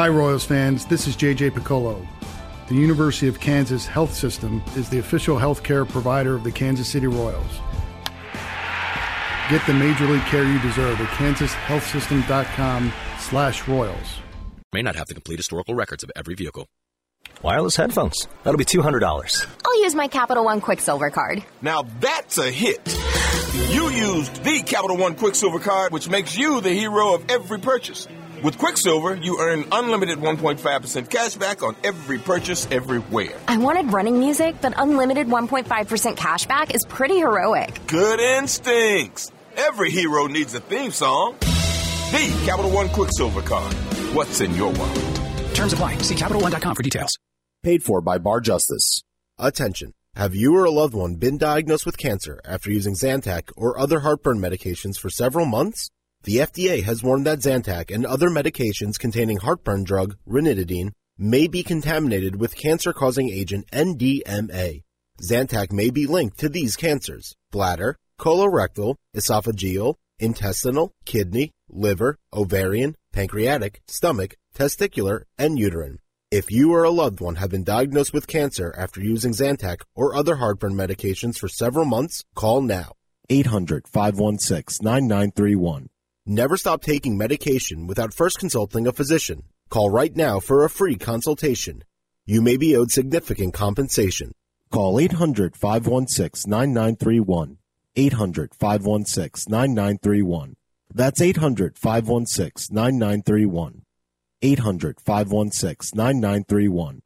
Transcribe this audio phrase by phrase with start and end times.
[0.00, 0.86] Hi, Royals fans.
[0.86, 2.08] This is JJ Piccolo.
[2.70, 7.06] The University of Kansas Health System is the official healthcare provider of the Kansas City
[7.06, 7.52] Royals.
[9.50, 14.06] Get the major league care you deserve at kansashealthsystem.com slash royals.
[14.72, 16.66] May not have the complete historical records of every vehicle.
[17.42, 18.26] Wireless headphones.
[18.42, 19.46] That'll be $200.
[19.66, 21.44] I'll use my Capital One Quicksilver card.
[21.60, 22.80] Now that's a hit.
[23.68, 28.08] You used the Capital One Quicksilver card, which makes you the hero of every purchase.
[28.42, 33.38] With Quicksilver, you earn unlimited 1.5% cash back on every purchase everywhere.
[33.46, 37.78] I wanted running music, but unlimited 1.5% cash back is pretty heroic.
[37.86, 39.30] Good instincts.
[39.58, 41.36] Every hero needs a theme song.
[41.40, 43.74] The Capital One Quicksilver card.
[44.14, 45.20] What's in your wallet?
[45.54, 45.98] Terms apply.
[45.98, 47.18] See CapitalOne.com for details.
[47.62, 49.02] Paid for by Bar Justice.
[49.38, 49.92] Attention.
[50.14, 54.00] Have you or a loved one been diagnosed with cancer after using Zantac or other
[54.00, 55.90] heartburn medications for several months?
[56.24, 61.62] The FDA has warned that Zantac and other medications containing heartburn drug ranitidine may be
[61.62, 64.82] contaminated with cancer-causing agent NDMA.
[65.22, 73.80] Zantac may be linked to these cancers: bladder, colorectal, esophageal, intestinal, kidney, liver, ovarian, pancreatic,
[73.88, 76.00] stomach, testicular, and uterine.
[76.30, 80.14] If you or a loved one have been diagnosed with cancer after using Zantac or
[80.14, 82.92] other heartburn medications for several months, call now.
[83.30, 85.88] 800 516 9931.
[86.32, 89.42] Never stop taking medication without first consulting a physician.
[89.68, 91.82] Call right now for a free consultation.
[92.24, 94.30] You may be owed significant compensation.
[94.70, 97.58] Call 800 516 9931.
[97.96, 100.54] 800 516 9931.
[100.94, 103.82] That's 800 516 9931.
[104.40, 107.02] 800 516 9931.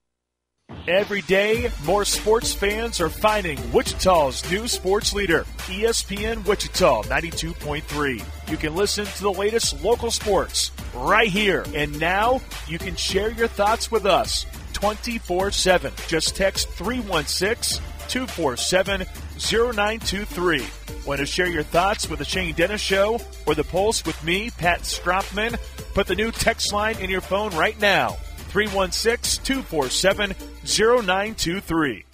[0.86, 8.50] Every day, more sports fans are finding Wichita's new sports leader, ESPN Wichita 92.3.
[8.50, 11.64] You can listen to the latest local sports right here.
[11.74, 15.92] And now you can share your thoughts with us 24 7.
[16.06, 19.06] Just text 316 247
[19.38, 20.66] 0923.
[21.06, 24.50] Want to share your thoughts with the Shane Dennis Show or the Pulse with me,
[24.50, 25.58] Pat Stropman?
[25.94, 28.18] Put the new text line in your phone right now
[28.54, 30.32] 316 247
[30.64, 32.04] 0923.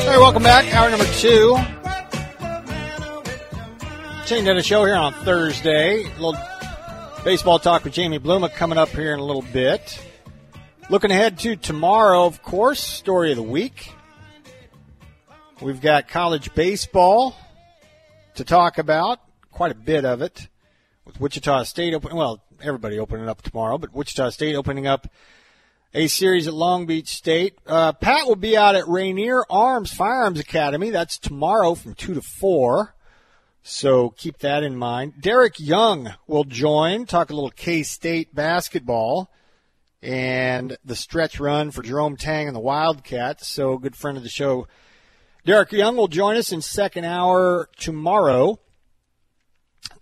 [0.00, 0.74] Hey, welcome back.
[0.74, 1.79] Hour number two.
[4.30, 6.04] Shane Dennis show here on Thursday.
[6.04, 6.36] A little
[7.24, 10.00] baseball talk with Jaime Bluma coming up here in a little bit.
[10.88, 13.92] Looking ahead to tomorrow, of course, story of the week.
[15.60, 17.34] We've got college baseball
[18.36, 19.18] to talk about,
[19.50, 20.46] quite a bit of it,
[21.04, 22.14] with Wichita State open.
[22.14, 25.08] Well, everybody opening up tomorrow, but Wichita State opening up
[25.92, 27.58] a series at Long Beach State.
[27.66, 30.90] Uh, Pat will be out at Rainier Arms Firearms Academy.
[30.90, 32.94] That's tomorrow from 2 to 4.
[33.62, 35.14] So keep that in mind.
[35.20, 39.30] Derek Young will join, talk a little K State basketball
[40.02, 43.46] and the stretch run for Jerome Tang and the Wildcats.
[43.46, 44.66] So, good friend of the show,
[45.44, 48.58] Derek Young will join us in second hour tomorrow.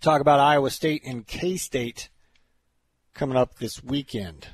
[0.01, 2.09] Talk about Iowa State and K State
[3.13, 4.47] coming up this weekend.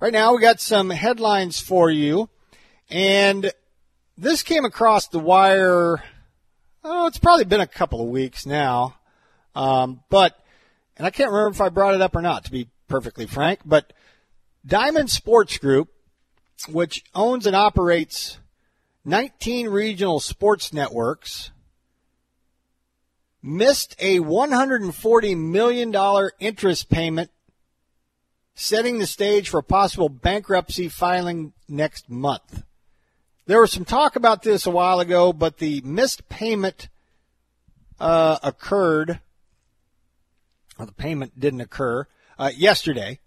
[0.00, 2.28] Right now, we got some headlines for you,
[2.90, 3.50] and
[4.18, 6.02] this came across the wire.
[6.86, 8.96] Oh, it's probably been a couple of weeks now,
[9.54, 10.38] um, but
[10.98, 13.60] and I can't remember if I brought it up or not, to be perfectly frank.
[13.64, 13.94] But
[14.66, 15.88] Diamond Sports Group,
[16.68, 18.38] which owns and operates
[19.06, 21.52] 19 regional sports networks,
[23.42, 27.30] missed a $140 million interest payment,
[28.54, 32.62] setting the stage for a possible bankruptcy filing next month.
[33.46, 36.88] There was some talk about this a while ago, but the missed payment
[38.00, 39.20] uh, occurred.
[40.78, 42.06] Well, the payment didn't occur
[42.38, 43.20] uh, yesterday.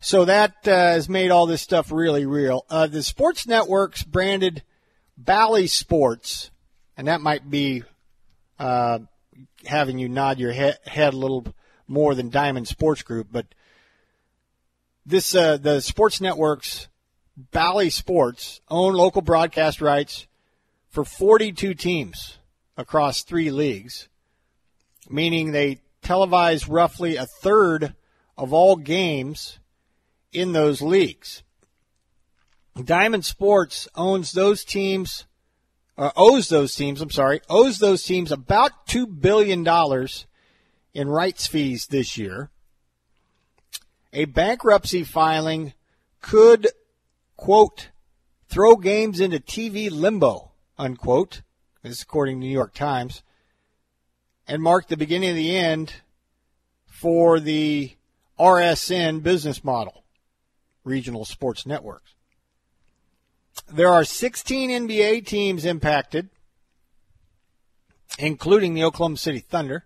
[0.00, 2.66] So that uh, has made all this stuff really real.
[2.68, 4.62] Uh, the sports networks branded
[5.16, 6.50] Bally Sports,
[6.96, 7.84] and that might be
[8.58, 8.98] uh,
[9.64, 11.46] having you nod your he- head a little
[11.86, 13.46] more than Diamond Sports Group, but
[15.06, 16.88] this uh, the sports networks
[17.36, 20.26] Bally Sports own local broadcast rights
[20.88, 22.38] for 42 teams
[22.76, 24.08] across three leagues,
[25.08, 27.94] meaning they televise roughly a third
[28.36, 29.58] of all games
[30.32, 31.42] in those leagues.
[32.82, 35.26] Diamond Sports owns those teams,
[35.96, 39.64] uh, owes those teams, I'm sorry, owes those teams about $2 billion
[40.92, 42.50] in rights fees this year,
[44.12, 45.72] a bankruptcy filing
[46.20, 46.68] could,
[47.36, 47.90] quote,
[48.48, 51.42] throw games into TV limbo, unquote.
[51.82, 53.22] This is according to New York Times.
[54.46, 55.94] And mark the beginning of the end
[56.86, 57.92] for the
[58.38, 60.04] RSN business model,
[60.84, 62.14] regional sports networks.
[63.72, 66.28] There are 16 NBA teams impacted,
[68.18, 69.84] including the Oklahoma City Thunder.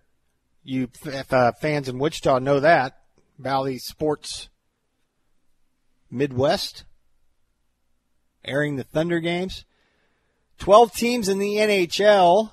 [0.63, 0.89] You
[1.31, 2.97] uh, fans in Wichita know that.
[3.37, 4.49] Bally Sports
[6.11, 6.83] Midwest
[8.45, 9.65] airing the Thunder games.
[10.59, 12.51] 12 teams in the NHL,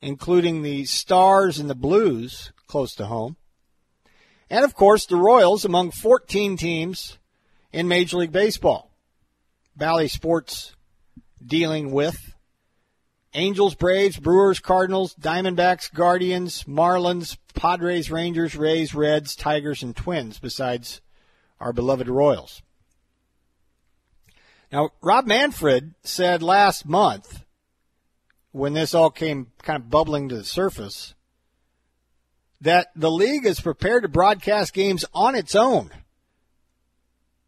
[0.00, 3.36] including the Stars and the Blues, close to home.
[4.50, 7.18] And of course, the Royals among 14 teams
[7.72, 8.90] in Major League Baseball.
[9.74, 10.76] Bally Sports
[11.44, 12.34] dealing with
[13.34, 21.00] Angels, Braves, Brewers, Cardinals, Diamondbacks, Guardians, Marlins, Padres, Rangers, Rays, Reds, Tigers, and Twins, besides
[21.58, 22.60] our beloved Royals.
[24.72, 27.44] Now, Rob Manfred said last month,
[28.52, 31.14] when this all came kind of bubbling to the surface,
[32.62, 35.90] that the league is prepared to broadcast games on its own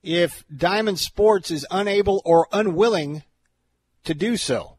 [0.02, 3.22] if Diamond Sports is unable or unwilling
[4.04, 4.76] to do so.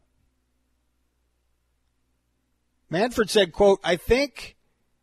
[2.88, 4.56] Manfred said, quote, I think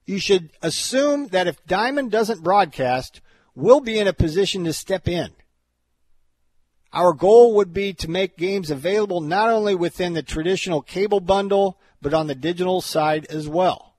[0.05, 3.19] you should assume that if Diamond doesn't broadcast,
[3.53, 5.31] we'll be in a position to step in.
[6.93, 11.79] Our goal would be to make games available not only within the traditional cable bundle,
[12.01, 13.95] but on the digital side as well.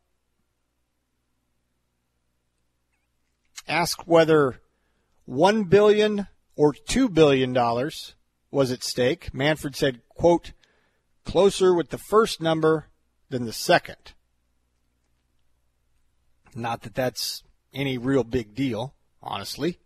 [3.66, 4.60] Asked whether
[5.24, 7.52] 1 billion or $2 billion
[8.52, 10.52] was at stake, Manfred said, quote,
[11.24, 12.86] closer with the first number
[13.28, 14.12] than the second.
[16.54, 17.42] Not that that's
[17.72, 19.80] any real big deal, honestly.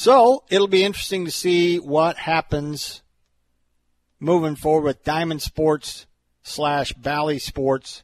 [0.00, 3.02] So it'll be interesting to see what happens
[4.18, 6.06] moving forward with Diamond Sports
[6.42, 8.02] slash Bally Sports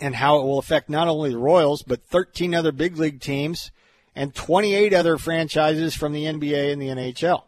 [0.00, 3.70] and how it will affect not only the Royals, but 13 other big league teams
[4.16, 7.44] and 28 other franchises from the NBA and the NHL.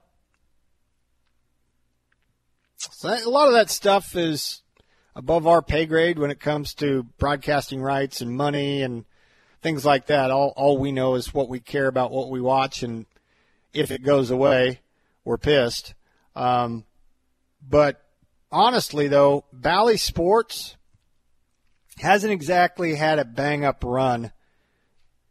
[2.77, 4.63] So a lot of that stuff is
[5.17, 9.05] above our pay grade when it comes to broadcasting rights and money and
[9.63, 10.31] things like that.
[10.31, 13.07] All all we know is what we care about, what we watch, and
[13.73, 14.81] if it goes away,
[15.25, 15.95] we're pissed.
[16.35, 16.85] Um,
[17.67, 18.03] but
[18.51, 20.77] honestly, though, Bally Sports
[21.99, 24.33] hasn't exactly had a bang up run,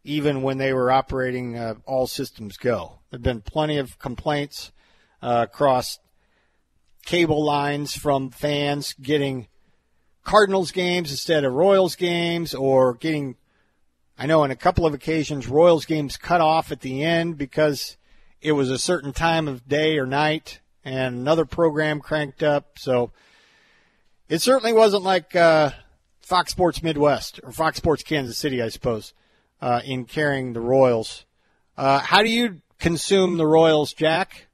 [0.04, 3.00] even when they were operating uh, all systems go.
[3.10, 4.70] There've been plenty of complaints
[5.20, 5.98] uh, across
[7.04, 9.48] cable lines from fans getting
[10.22, 13.36] Cardinals games instead of Royals games, or getting
[14.22, 17.96] I know on a couple of occasions Royals games cut off at the end because
[18.42, 22.78] it was a certain time of day or night and another program cranked up.
[22.78, 23.12] So
[24.28, 25.70] it certainly wasn't like uh,
[26.20, 29.14] Fox Sports Midwest or Fox Sports Kansas City, I suppose,
[29.62, 31.24] uh, in carrying the Royals.
[31.78, 34.48] Uh, how do you consume the Royals, Jack?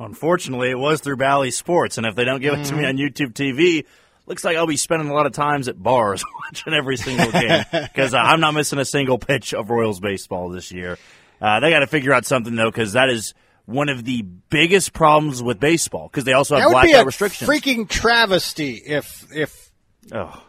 [0.00, 2.88] Unfortunately, it was through Bally Sports, and if they don't give it to me Mm-hmm.
[2.88, 3.84] on YouTube TV,
[4.30, 7.64] looks like I'll be spending a lot of times at bars watching every single game
[7.72, 10.96] because uh, I'm not missing a single pitch of Royals baseball this year.
[11.40, 13.34] Uh, they got to figure out something though because that is
[13.66, 17.02] one of the biggest problems with baseball because they also have That would be blackout
[17.02, 17.50] a restrictions.
[17.50, 19.70] freaking travesty if if
[20.12, 20.42] oh,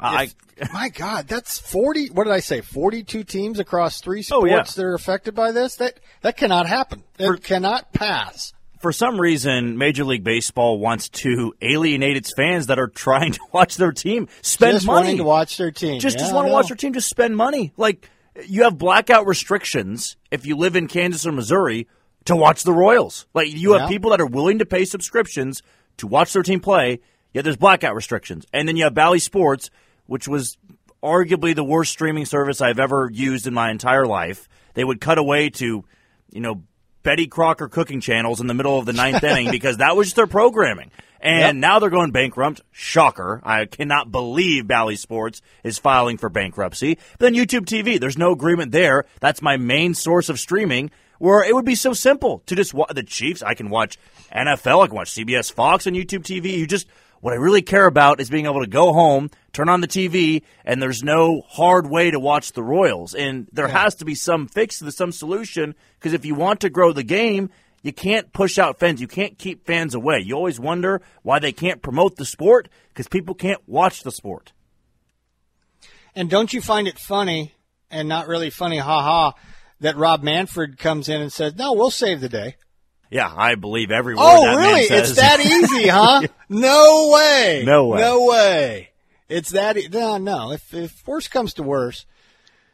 [0.00, 0.30] I
[0.72, 2.08] my God, that's forty.
[2.08, 2.60] What did I say?
[2.60, 4.62] Forty-two teams across three sports Oh, yeah.
[4.62, 5.76] that are affected by this.
[5.76, 7.04] That that cannot happen.
[7.18, 8.52] It cannot pass.
[8.84, 13.40] For some reason, Major League Baseball wants to alienate its fans that are trying to
[13.50, 16.00] watch their team spend Just money to watch their team.
[16.00, 16.92] Just, Yeah, just want to watch their team.
[16.92, 17.72] Just spend money.
[17.78, 18.10] Like
[18.44, 21.88] you have blackout restrictions if you live in Kansas or Missouri
[22.26, 23.24] to watch the Royals.
[23.32, 25.62] Like you have people that are willing to pay subscriptions
[25.96, 27.00] to watch their team play.
[27.32, 29.70] Yet there's blackout restrictions, and then you have Bally Sports,
[30.04, 30.58] which was
[31.02, 34.46] arguably the worst streaming service I've ever used in my entire life.
[34.74, 35.84] They would cut away to,
[36.32, 36.64] you know,
[37.04, 40.16] Betty Crocker cooking channels in the middle of the ninth inning because that was just
[40.16, 40.90] their programming.
[41.20, 42.60] And now they're going bankrupt.
[42.70, 43.40] Shocker.
[43.44, 46.98] I cannot believe Bally Sports is filing for bankruptcy.
[47.18, 49.06] But then YouTube TV, there's no agreement there.
[49.20, 52.90] That's my main source of streaming where it would be so simple to just watch
[52.94, 53.42] the Chiefs.
[53.42, 53.96] I can watch
[54.34, 54.84] NFL.
[54.84, 56.58] I can watch CBS Fox on YouTube TV.
[56.58, 56.86] You just,
[57.24, 60.42] what I really care about is being able to go home, turn on the TV,
[60.62, 63.14] and there's no hard way to watch the Royals.
[63.14, 66.60] And there has to be some fix to this, some solution, because if you want
[66.60, 67.48] to grow the game,
[67.80, 69.00] you can't push out fans.
[69.00, 70.20] You can't keep fans away.
[70.20, 74.52] You always wonder why they can't promote the sport, because people can't watch the sport.
[76.14, 77.54] And don't you find it funny
[77.90, 79.32] and not really funny, ha ha,
[79.80, 82.56] that Rob Manfred comes in and says, "No, we'll save the day."
[83.10, 84.84] Yeah, I believe every word Oh, really?
[84.86, 85.10] says.
[85.10, 86.22] It's that easy, huh?
[86.48, 87.62] no way.
[87.64, 88.00] No way.
[88.00, 88.90] No way.
[89.28, 89.76] It's that.
[89.76, 90.52] E- no, no.
[90.52, 92.06] If if worse comes to worse,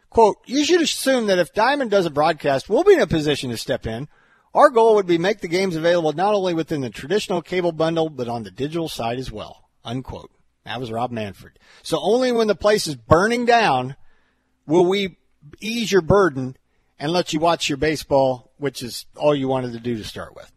[0.09, 3.51] quote, you should assume that if Diamond does a broadcast, we'll be in a position
[3.51, 4.09] to step in.
[4.55, 8.09] Our goal would be make the games available not only within the traditional cable bundle,
[8.09, 9.69] but on the digital side as well.
[9.85, 10.31] Unquote.
[10.65, 11.59] That was Rob Manfred.
[11.83, 13.95] So only when the place is burning down
[14.67, 15.19] will we
[15.61, 16.57] ease your burden
[17.01, 20.37] and let you watch your baseball, which is all you wanted to do to start
[20.37, 20.53] with.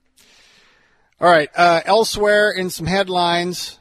[1.19, 1.49] All right.
[1.55, 3.79] Uh, elsewhere in some headlines,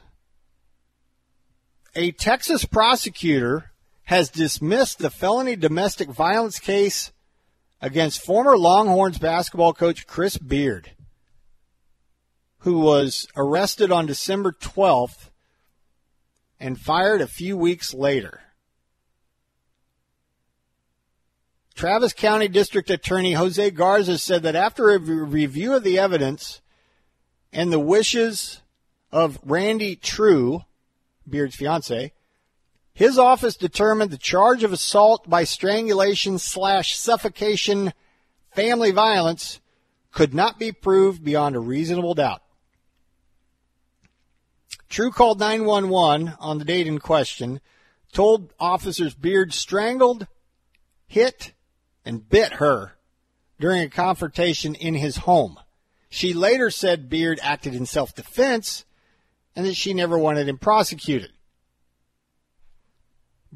[1.93, 3.71] a Texas prosecutor
[4.05, 7.11] has dismissed the felony domestic violence case
[7.81, 10.91] against former Longhorns basketball coach Chris Beard,
[12.59, 15.31] who was arrested on December 12th
[16.61, 18.39] and fired a few weeks later.
[21.75, 26.61] Travis County District Attorney Jose Garza said that after a review of the evidence
[27.51, 28.61] and the wishes
[29.11, 30.63] of Randi Trew,
[31.27, 32.13] Beard's fiance,
[32.93, 37.93] his office determined the charge of assault by strangulation slash suffocation
[38.51, 39.59] family violence
[40.11, 42.43] could not be proved beyond a reasonable doubt.
[44.89, 47.61] True called 911 on the date in question,
[48.11, 50.27] told officers Beard strangled,
[51.07, 51.53] hit,
[52.05, 52.95] and bit her
[53.59, 55.59] during a confrontation in his home.
[56.09, 58.85] She later said Beard acted in self defense
[59.55, 61.31] and that she never wanted him prosecuted.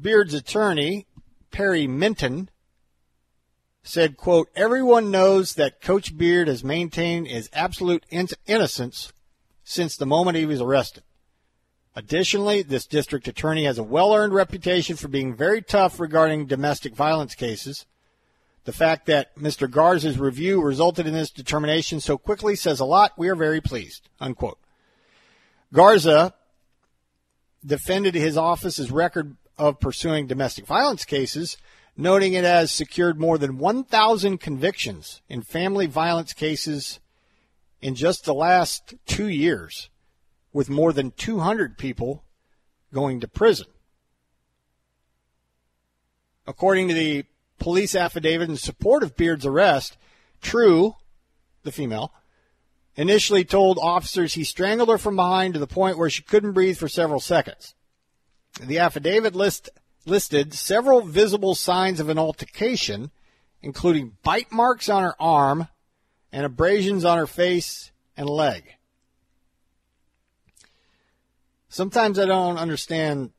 [0.00, 1.06] Beard's attorney,
[1.50, 2.50] Perry Minton,
[3.82, 9.12] said, quote, everyone knows that Coach Beard has maintained his absolute in- innocence
[9.64, 11.02] since the moment he was arrested.
[11.96, 16.94] Additionally, this district attorney has a well earned reputation for being very tough regarding domestic
[16.94, 17.86] violence cases.
[18.68, 19.66] The fact that Mr.
[19.70, 23.16] Garza's review resulted in this determination so quickly says a lot.
[23.16, 24.10] We are very pleased.
[24.20, 24.58] Unquote.
[25.72, 26.34] Garza
[27.64, 31.56] defended his office's record of pursuing domestic violence cases,
[31.96, 37.00] noting it has secured more than 1,000 convictions in family violence cases
[37.80, 39.88] in just the last two years,
[40.52, 42.22] with more than 200 people
[42.92, 43.68] going to prison.
[46.46, 47.24] According to the
[47.58, 49.96] police affidavit in support of Beard's arrest,
[50.40, 50.94] Trew,
[51.62, 52.12] the female,
[52.96, 56.76] initially told officers he strangled her from behind to the point where she couldn't breathe
[56.76, 57.74] for several seconds.
[58.60, 59.70] The affidavit list,
[60.08, 63.10] listed several visible signs of an altercation,
[63.62, 65.68] including bite marks on her arm
[66.32, 68.74] and abrasions on her face and leg.
[71.68, 73.30] Sometimes I don't understand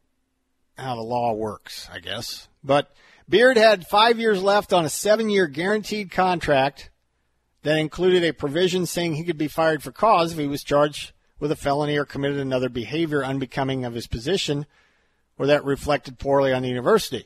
[0.77, 2.47] how the law works, I guess.
[2.63, 2.93] But
[3.29, 6.89] Beard had five years left on a seven year guaranteed contract
[7.61, 11.11] that included a provision saying he could be fired for cause if he was charged
[11.39, 14.65] with a felony or committed another behavior unbecoming of his position
[15.37, 17.25] or that reflected poorly on the university.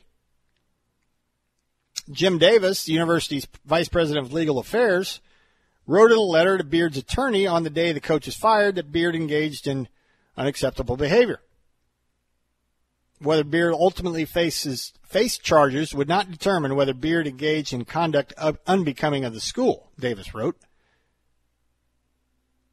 [2.10, 5.20] Jim Davis, the university's vice president of legal affairs,
[5.86, 8.92] wrote in a letter to Beard's attorney on the day the coach was fired that
[8.92, 9.88] Beard engaged in
[10.36, 11.40] unacceptable behavior.
[13.24, 18.58] Whether Beard ultimately faces face charges would not determine whether Beard engaged in conduct of
[18.66, 20.56] unbecoming of the school, Davis wrote.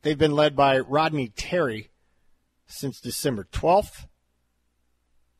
[0.01, 1.91] They've been led by Rodney Terry
[2.65, 4.07] since December 12th.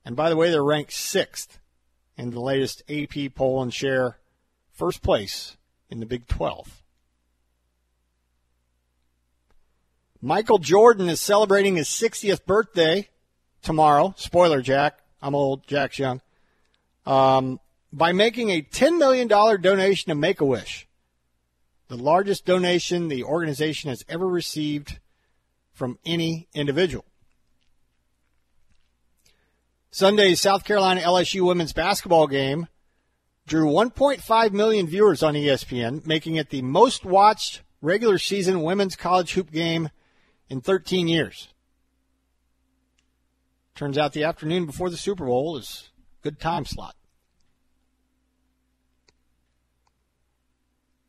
[0.06, 1.60] And by the way, they're ranked sixth
[2.18, 4.20] in the latest AP poll and share
[4.72, 5.58] first place
[5.90, 6.84] in the Big 12.
[10.22, 13.10] Michael Jordan is celebrating his 60th birthday
[13.62, 14.14] tomorrow.
[14.18, 15.01] Spoiler, Jack.
[15.22, 15.68] I'm old.
[15.68, 16.22] Jack's young.
[17.06, 17.60] Um,
[17.94, 20.88] by making a $10 million donation to Make a Wish,
[21.88, 25.00] the largest donation the organization has ever received
[25.74, 27.06] from any individual.
[29.92, 32.68] Sunday's South Carolina LSU women's basketball game
[33.46, 39.34] drew 1.5 million viewers on ESPN, making it the most watched regular season women's college
[39.34, 39.90] hoop game
[40.50, 41.50] in 13 years.
[43.76, 45.90] Turns out the afternoon before the Super Bowl is
[46.22, 46.96] a good time slot.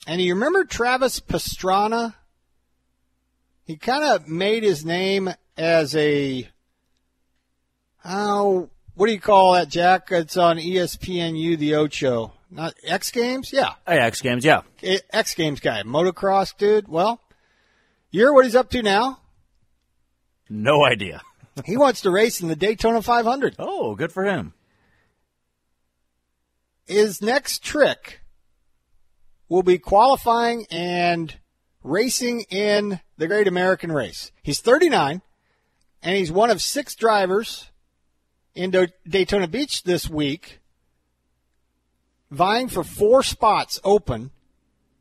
[0.07, 2.15] And you remember Travis Pastrana?
[3.65, 6.49] He kind of made his name as a
[8.05, 10.09] oh, what do you call that, Jack?
[10.11, 12.33] It's on ESPNU, the Ocho.
[12.51, 13.51] Not X Games?
[13.53, 13.75] Yeah.
[13.87, 14.63] Hey, X Games, yeah.
[15.11, 15.83] X Games guy.
[15.85, 16.89] Motocross dude.
[16.89, 17.21] Well,
[18.11, 19.21] you're what he's up to now?
[20.51, 21.23] No idea.
[21.65, 23.57] He wants to race in the Daytona 500.
[23.59, 24.55] Oh, good for him.
[26.87, 28.21] his next trick
[29.49, 31.39] will be qualifying and
[31.83, 34.33] racing in the Great American Race.
[34.43, 35.23] He's 39,
[36.03, 37.71] and he's one of six drivers
[38.55, 38.75] in
[39.09, 40.61] Daytona Beach this week,
[42.31, 44.31] vying for four spots open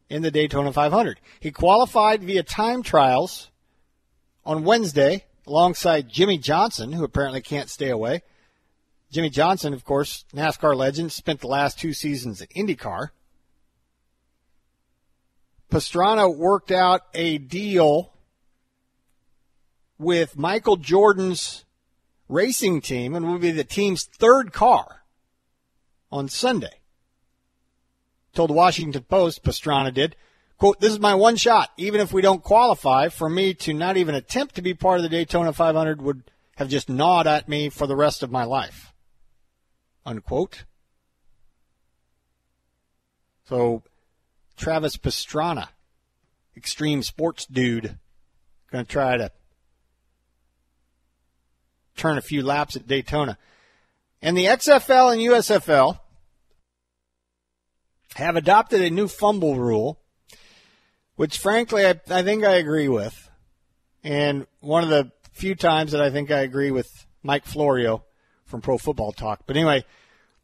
[0.09, 1.19] in the Daytona 500.
[1.39, 3.49] He qualified via time trials
[4.45, 8.21] on Wednesday alongside Jimmie Johnson, who apparently can't stay away.
[9.11, 13.09] Jimmie Johnson, of course, NASCAR legend, spent the last two seasons at IndyCar.
[15.69, 18.13] Pastrana worked out a deal
[19.97, 21.65] with Michael Jordan's
[22.27, 25.03] racing team and will be the team's third car
[26.11, 26.79] on Sunday.
[28.33, 30.15] Told the Washington Post, Pastrana did,
[30.61, 31.71] quote, this is my one shot.
[31.75, 35.03] Even if we don't qualify, for me to not even attempt to be part of
[35.03, 36.21] the Daytona 500 would
[36.57, 38.93] have just gnawed at me for the rest of my life.
[40.05, 40.65] Unquote.
[43.49, 43.81] So,
[44.55, 45.69] Travis Pastrana,
[46.55, 47.97] extreme sports dude,
[48.71, 49.31] going to try to
[51.97, 53.39] turn a few laps at Daytona.
[54.21, 56.01] And the XFL and USFL
[58.13, 60.00] have adopted a new fumble rule,
[61.15, 63.29] which frankly I, I think I agree with.
[64.03, 68.03] And one of the few times that I think I agree with Mike Florio
[68.45, 69.43] from Pro Football Talk.
[69.45, 69.85] But anyway,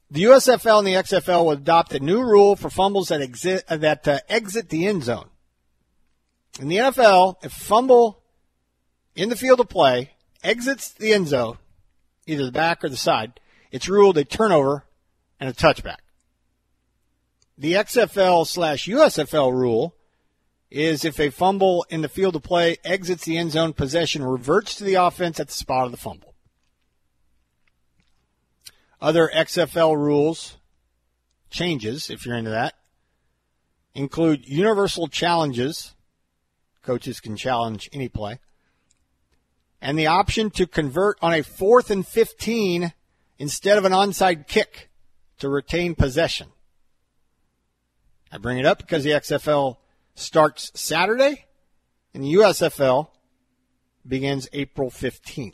[0.10, 4.08] the USFL and the XFL will adopt a new rule for fumbles that exit that
[4.08, 5.30] uh, exit the end zone.
[6.60, 8.24] In the NFL, if fumble
[9.16, 10.12] in the field of play
[10.44, 11.58] exits the end zone,
[12.26, 13.40] either the back or the side,
[13.72, 14.86] it's ruled a turnover
[15.40, 15.98] and a touchback.
[17.58, 19.96] The XFL slash USFL rule
[20.70, 24.76] is if a fumble in the field of play exits the end zone, possession reverts
[24.76, 26.34] to the offense at the spot of the fumble.
[29.00, 30.58] Other XFL rules,
[31.50, 32.74] changes, if you're into that,
[33.94, 35.94] include universal challenges.
[36.82, 38.40] Coaches can challenge any play
[39.82, 42.94] and the option to convert on a fourth and 15
[43.38, 44.90] instead of an onside kick
[45.40, 46.48] to retain possession.
[48.32, 49.78] I bring it up because the XFL
[50.18, 51.46] starts Saturday
[52.14, 53.10] and the USFL
[54.06, 55.54] begins April 15th.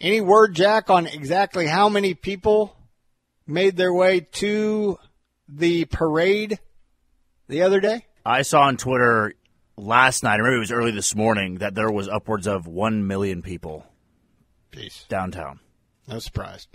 [0.00, 2.74] Any word, Jack, on exactly how many people
[3.46, 4.98] made their way to
[5.48, 6.58] the parade
[7.48, 8.06] the other day?
[8.24, 9.34] I saw on Twitter
[9.76, 13.06] last night, or maybe it was early this morning, that there was upwards of 1
[13.06, 13.86] million people
[14.70, 15.04] Peace.
[15.08, 15.58] downtown.
[16.06, 16.68] No surprise.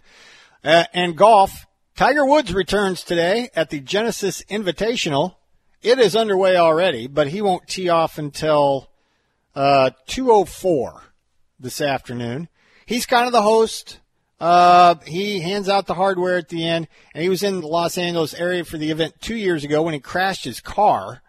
[0.63, 1.65] Uh, and golf,
[1.95, 5.35] Tiger Woods returns today at the Genesis Invitational.
[5.83, 8.89] It is underway already, but he won't tee off until
[9.53, 11.01] uh, 2.04
[11.59, 12.49] this afternoon.
[12.87, 13.99] He's kind of the host.
[14.39, 17.95] Uh, he hands out the hardware at the end, and he was in the Los
[17.95, 21.21] Angeles area for the event two years ago when he crashed his car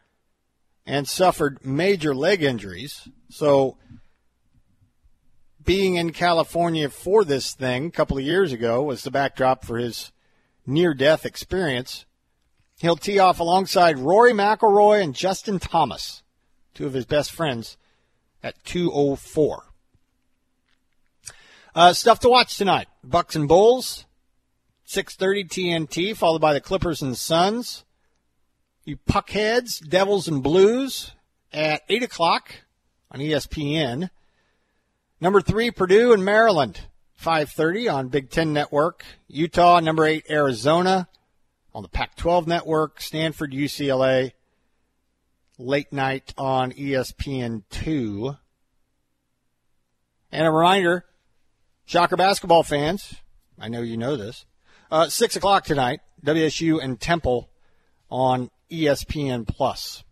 [0.87, 3.07] and suffered major leg injuries.
[3.29, 3.77] So,
[5.63, 9.77] being in California for this thing a couple of years ago was the backdrop for
[9.77, 10.11] his
[10.67, 12.05] near death experience.
[12.79, 16.23] He'll tee off alongside Rory McIlroy and Justin Thomas,
[16.75, 17.77] two of his best friends,
[18.43, 19.65] at 204.
[21.75, 22.89] Uh, stuff to watch tonight.
[23.03, 24.05] Bucks and Bulls,
[24.87, 27.85] 6.30 TNT, followed by the Clippers and Suns.
[28.85, 31.13] You puckheads, Devils and Blues
[31.53, 32.55] at 8 o'clock
[33.11, 34.11] on ESPN.
[35.21, 36.83] Number three, Purdue and Maryland,
[37.25, 39.03] 5.30 on Big Ten Network.
[39.29, 41.09] Utah, number eight, Arizona
[41.75, 43.01] on the Pac-12 Network.
[43.01, 44.33] Stanford, UCLA,
[45.59, 48.37] late night on ESPN 2.
[50.33, 51.07] And a reminder,
[51.87, 53.15] Shocker basketball fans,
[53.59, 54.45] I know you know this,
[54.91, 57.49] uh, 6 o'clock tonight, WSU and Temple
[58.11, 60.05] on ESPN Plus.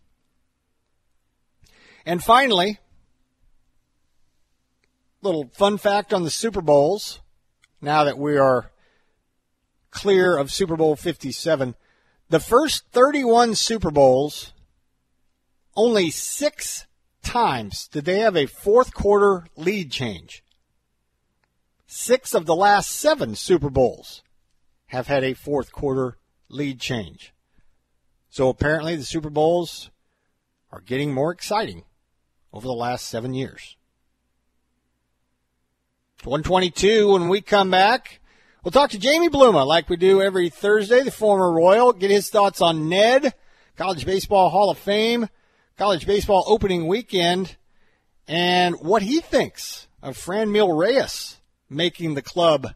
[2.07, 2.79] And finally,
[5.23, 7.21] little fun fact on the Super Bowls.
[7.81, 8.71] Now that we are
[9.91, 11.75] clear of Super Bowl 57,
[12.29, 14.53] the first 31 Super Bowls,
[15.75, 16.85] only six
[17.23, 20.43] times did they have a fourth quarter lead change.
[21.87, 24.23] Six of the last seven Super Bowls
[24.87, 26.17] have had a fourth quarter
[26.49, 27.33] lead change.
[28.29, 29.89] So apparently the Super Bowls
[30.71, 31.83] are getting more exciting
[32.51, 33.77] over the last seven years.
[36.25, 38.19] 122 when we come back.
[38.63, 42.29] We'll talk to Jaime Bluma like we do every Thursday, the former Royal, get his
[42.29, 43.33] thoughts on Ned,
[43.75, 45.27] College Baseball Hall of Fame,
[45.77, 47.57] College Baseball opening weekend,
[48.27, 52.73] and what he thinks of Franmil Reyes making the club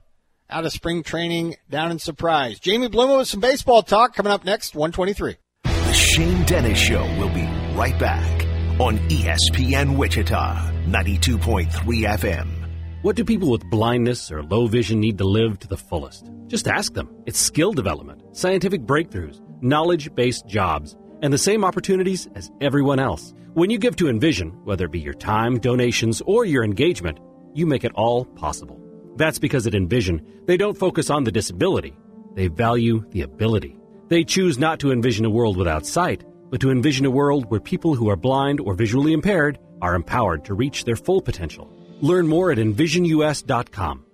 [0.49, 2.59] out of spring training down in Surprise.
[2.65, 5.35] Jaime Bluma with some baseball talk coming up next, 123.
[5.63, 8.45] The Shane Dennis Show will be right back
[8.79, 12.56] on ESPN Wichita, 92.3 FM.
[13.03, 16.31] What do people with blindness or low vision need to live to the fullest?
[16.47, 17.07] Just ask them.
[17.27, 23.35] It's skill development, scientific breakthroughs, knowledge based jobs, and the same opportunities as everyone else.
[23.53, 27.19] When you give to Envision, whether it be your time, donations, or your engagement,
[27.53, 28.81] you make it all possible.
[29.15, 31.95] That's because at Envision, they don't focus on the disability,
[32.33, 33.77] they value the ability.
[34.07, 37.59] They choose not to envision a world without sight, but to envision a world where
[37.59, 41.76] people who are blind or visually impaired are empowered to reach their full potential.
[42.01, 44.05] Learn more at envisionus.com.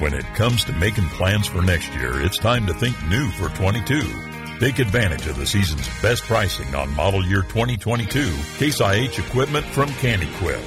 [0.00, 3.48] When it comes to making plans for next year, it's time to think new for
[3.56, 4.02] 22.
[4.60, 9.88] Take advantage of the season's best pricing on model year 2022 Case IH equipment from
[9.88, 10.62] Kanequip.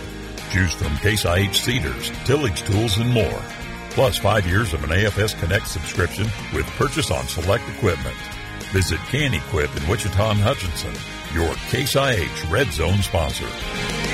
[0.51, 3.41] Choose from Case IH seeders, tillage tools, and more.
[3.91, 8.17] Plus five years of an AFS Connect subscription with purchase on select equipment.
[8.71, 10.93] Visit Kanequip in Wichita and Hutchinson,
[11.33, 14.10] your Case IH Red Zone sponsor.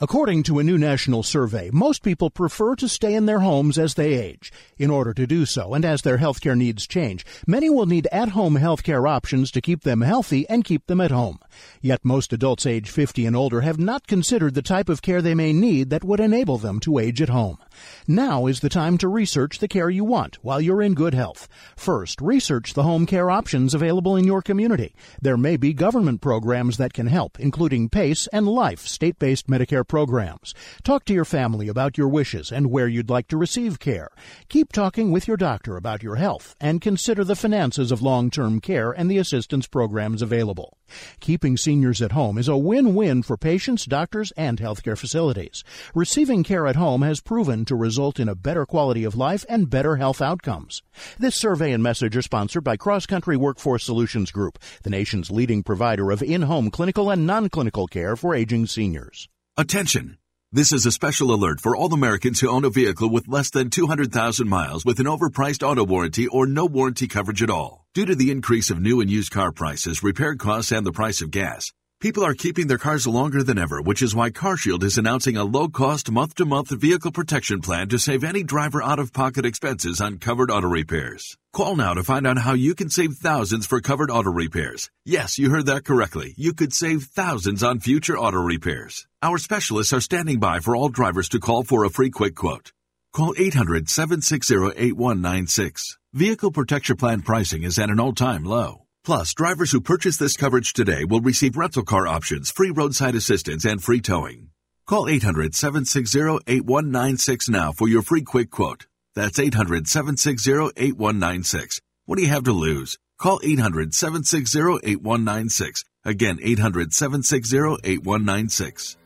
[0.00, 3.94] According to a new national survey, most people prefer to stay in their homes as
[3.94, 4.52] they age.
[4.78, 8.56] In order to do so, and as their healthcare needs change, many will need at-home
[8.58, 11.40] healthcare options to keep them healthy and keep them at home.
[11.80, 15.34] Yet most adults age 50 and older have not considered the type of care they
[15.34, 17.58] may need that would enable them to age at home.
[18.06, 21.48] Now is the time to research the care you want while you're in good health.
[21.76, 24.94] First, research the home care options available in your community.
[25.20, 30.54] There may be government programs that can help, including PACE and LIFE state-based Medicare programs.
[30.84, 34.10] Talk to your family about your wishes and where you'd like to receive care.
[34.48, 38.90] Keep talking with your doctor about your health and consider the finances of long-term care
[38.92, 40.76] and the assistance programs available.
[41.20, 45.62] Keeping seniors at home is a win-win for patients, doctors, and healthcare facilities.
[45.94, 49.70] Receiving care at home has proven to result in a better quality of life and
[49.70, 50.82] better health outcomes.
[51.18, 55.62] This survey and message are sponsored by Cross Country Workforce Solutions Group, the nation's leading
[55.62, 59.28] provider of in-home clinical and non-clinical care for aging seniors.
[59.56, 60.18] Attention!
[60.50, 63.68] This is a special alert for all Americans who own a vehicle with less than
[63.68, 67.84] 200,000 miles with an overpriced auto warranty or no warranty coverage at all.
[67.92, 71.20] Due to the increase of new and used car prices, repair costs, and the price
[71.20, 74.98] of gas, people are keeping their cars longer than ever, which is why CarShield is
[74.98, 80.50] announcing a low-cost month-to-month vehicle protection plan to save any driver out-of-pocket expenses on covered
[80.50, 81.36] auto repairs.
[81.52, 84.90] Call now to find out how you can save thousands for covered auto repairs.
[85.04, 86.34] Yes, you heard that correctly.
[86.36, 89.06] You could save thousands on future auto repairs.
[89.22, 92.72] Our specialists are standing by for all drivers to call for a free quick quote.
[93.12, 95.98] Call 800 760 8196.
[96.12, 98.87] Vehicle protection plan pricing is at an all time low.
[99.04, 103.64] Plus, drivers who purchase this coverage today will receive rental car options, free roadside assistance,
[103.64, 104.50] and free towing.
[104.86, 108.86] Call 800 760 8196 now for your free quick quote.
[109.14, 111.80] That's 800 760 8196.
[112.04, 112.98] What do you have to lose?
[113.18, 115.84] Call 800 760 8196.
[116.04, 118.97] Again, 800 760 8196.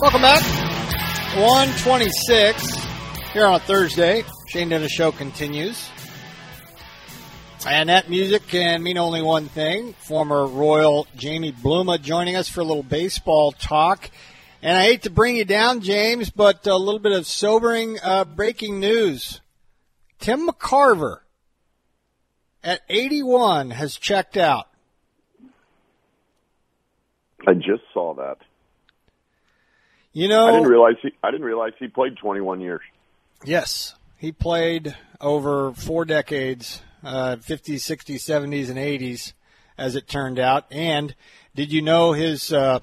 [0.00, 0.42] Welcome back.
[1.36, 2.74] 126
[3.34, 4.24] here on Thursday.
[4.48, 5.90] Shane Dennis Show continues.
[7.66, 9.92] And that music can mean only one thing.
[9.92, 14.10] Former Royal Jaime Bluma joining us for a little baseball talk.
[14.62, 18.24] And I hate to bring you down, James, but a little bit of sobering uh,
[18.24, 19.42] breaking news.
[20.18, 21.18] Tim McCarver
[22.64, 24.66] at 81 has checked out.
[27.46, 28.38] I just saw that.
[30.12, 31.12] You know, I didn't realize he.
[31.22, 32.80] I didn't realize he played 21 years.
[33.44, 39.34] Yes, he played over four decades, uh, 50s, 60s, 70s, and 80s,
[39.78, 40.66] as it turned out.
[40.72, 41.14] And
[41.54, 42.52] did you know his?
[42.52, 42.80] Uh,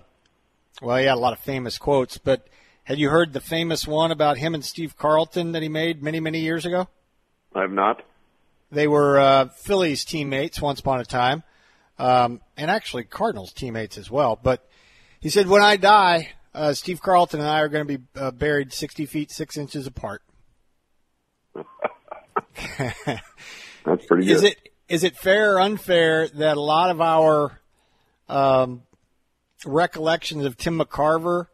[0.82, 2.48] well, he had a lot of famous quotes, but
[2.86, 6.22] had you heard the famous one about him and Steve Carlton that he made many,
[6.22, 6.88] many years ago?
[7.54, 8.04] I have not.
[8.72, 11.44] They were uh, Phillies teammates once upon a time,
[12.00, 14.40] um, and actually Cardinals teammates as well.
[14.42, 14.66] But
[15.20, 18.32] he said, "When I die." Uh, Steve Carlton and I are going to be uh,
[18.32, 20.22] buried 60 feet, 6 inches apart.
[22.78, 24.36] That's pretty good.
[24.36, 27.60] Is it, is it fair or unfair that a lot of our
[28.30, 28.84] um,
[29.66, 31.48] recollections of Tim McCarver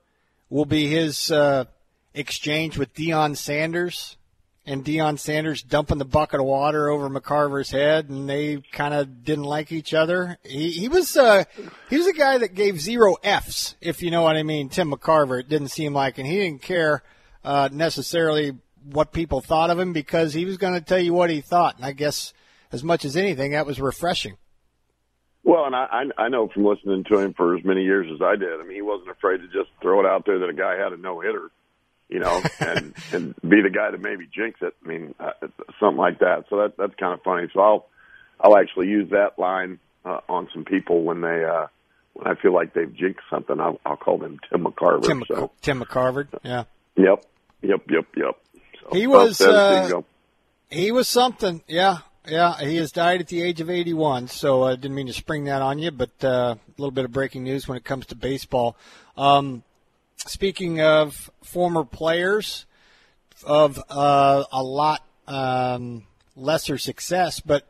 [0.50, 1.66] will be his uh,
[2.14, 4.18] exchange with Deion Sanders?
[4.66, 9.26] And Deion Sanders dumping the bucket of water over McCarver's head, and they kind of
[9.26, 10.38] didn't like each other.
[10.44, 11.44] He, he was uh,
[11.90, 14.70] he was a guy that gave zero Fs, if you know what I mean.
[14.70, 17.04] Tim McCarver, it didn't seem like, and he didn't care
[17.44, 18.54] uh, necessarily
[18.90, 21.76] what people thought of him because he was going to tell you what he thought.
[21.76, 22.34] And I guess
[22.72, 24.38] as much as anything, that was refreshing.
[25.44, 28.38] Well, and I I know from listening to him for as many years as I
[28.38, 28.62] did.
[28.62, 30.94] I mean, he wasn't afraid to just throw it out there that a guy had
[30.94, 31.52] a no hitter,
[32.14, 34.76] you know, and and be the guy to maybe jinx it.
[34.86, 35.32] I mean, uh,
[35.80, 36.46] something like that.
[36.50, 37.48] So that that's kind of funny.
[37.54, 37.88] So I'll
[38.40, 41.66] I'll actually use that line uh, on some people when they uh,
[42.14, 43.60] when I feel like they've jinxed something.
[43.60, 45.04] I'll, I'll call them Tim McCarver.
[45.04, 45.52] Tim, so.
[45.62, 46.28] Tim McCarver.
[46.44, 46.66] Yeah.
[46.96, 47.26] Yep.
[47.64, 47.82] Yep.
[47.90, 48.06] Yep.
[48.16, 48.40] Yep.
[48.80, 49.42] So, he was.
[49.42, 50.02] Uh,
[50.70, 51.64] he was something.
[51.68, 51.98] Yeah.
[52.26, 55.44] Yeah, he has died at the age of 81, so I didn't mean to spring
[55.44, 58.16] that on you, but uh, a little bit of breaking news when it comes to
[58.16, 58.78] baseball.
[59.18, 59.62] Um,
[60.26, 62.66] speaking of former players
[63.44, 66.04] of uh, a lot um,
[66.36, 67.68] lesser success, but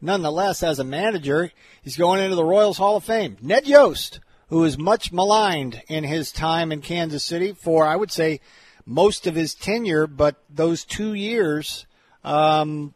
[0.00, 1.50] nonetheless, as a manager,
[1.82, 3.36] he's going into the Royals Hall of Fame.
[3.40, 8.10] Ned Yost, who is much maligned in his time in Kansas City for, I would
[8.10, 8.40] say,
[8.84, 11.86] most of his tenure, but those two years.
[12.24, 12.94] Um,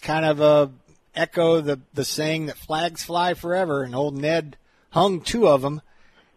[0.00, 0.68] kind of uh,
[1.14, 4.56] echo the the saying that flags fly forever, and old Ned
[4.90, 5.82] hung two of them.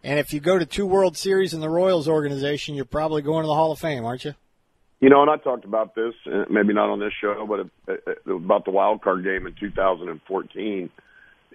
[0.03, 3.43] And if you go to two World Series in the Royals organization, you're probably going
[3.43, 4.35] to the Hall of Fame, aren't you?
[4.99, 7.69] You know, and I talked about this, uh, maybe not on this show, but
[8.29, 10.89] about the wild card game in 2014.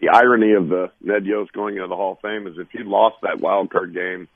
[0.00, 2.86] The irony of the Ned Yost going into the Hall of Fame is if he'd
[2.86, 4.28] lost that wild card game,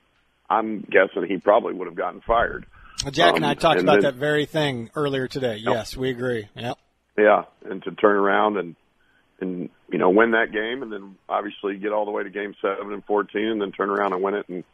[0.49, 2.67] I'm guessing he probably would have gotten fired.
[3.11, 5.57] Jack um, and I talked and about then, that very thing earlier today.
[5.57, 6.49] Yes, we agree.
[6.57, 6.79] Yep.
[7.19, 8.77] Yeah, and to turn around and
[9.43, 12.55] and you know win that game, and then obviously get all the way to Game
[12.63, 14.65] Seven and fourteen, and then turn around and win it in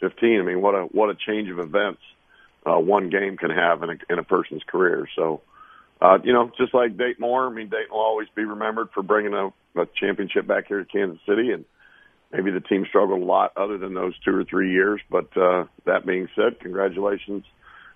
[0.00, 0.40] fifteen.
[0.40, 2.00] I mean, what a what a change of events
[2.66, 5.08] uh, one game can have in a, in a person's career.
[5.16, 5.40] So,
[6.00, 9.02] uh, you know, just like Dayton Moore, I mean, Dayton will always be remembered for
[9.02, 9.46] bringing a,
[9.80, 11.64] a championship back here to Kansas City, and
[12.32, 15.00] maybe the team struggled a lot other than those two or three years.
[15.10, 17.44] But uh, that being said, congratulations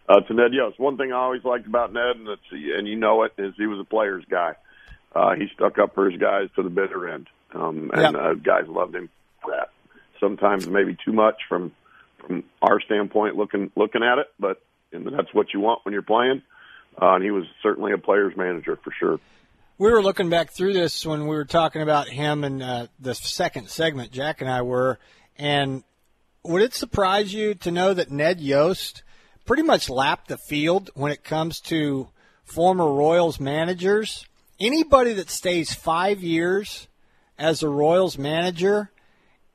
[0.09, 0.81] uh, to Ned Yost.
[0.81, 3.67] One thing I always liked about Ned, and, it's, and you know it, is he
[3.67, 4.55] was a player's guy.
[5.15, 8.65] Uh, he stuck up for his guys to the bitter end, um, and uh, guys
[8.67, 9.11] loved him
[9.43, 9.69] for that.
[10.21, 11.73] Sometimes maybe too much from
[12.19, 16.03] from our standpoint, looking looking at it, but and that's what you want when you're
[16.03, 16.43] playing.
[17.01, 19.19] Uh, and he was certainly a player's manager for sure.
[19.79, 23.15] We were looking back through this when we were talking about him in uh, the
[23.15, 24.13] second segment.
[24.13, 24.99] Jack and I were,
[25.37, 25.83] and
[26.45, 29.03] would it surprise you to know that Ned Yost?
[29.45, 32.09] pretty much lapped the field when it comes to
[32.45, 34.27] former Royals managers.
[34.63, 36.87] Anybody that stays five years
[37.37, 38.93] as a Royals manager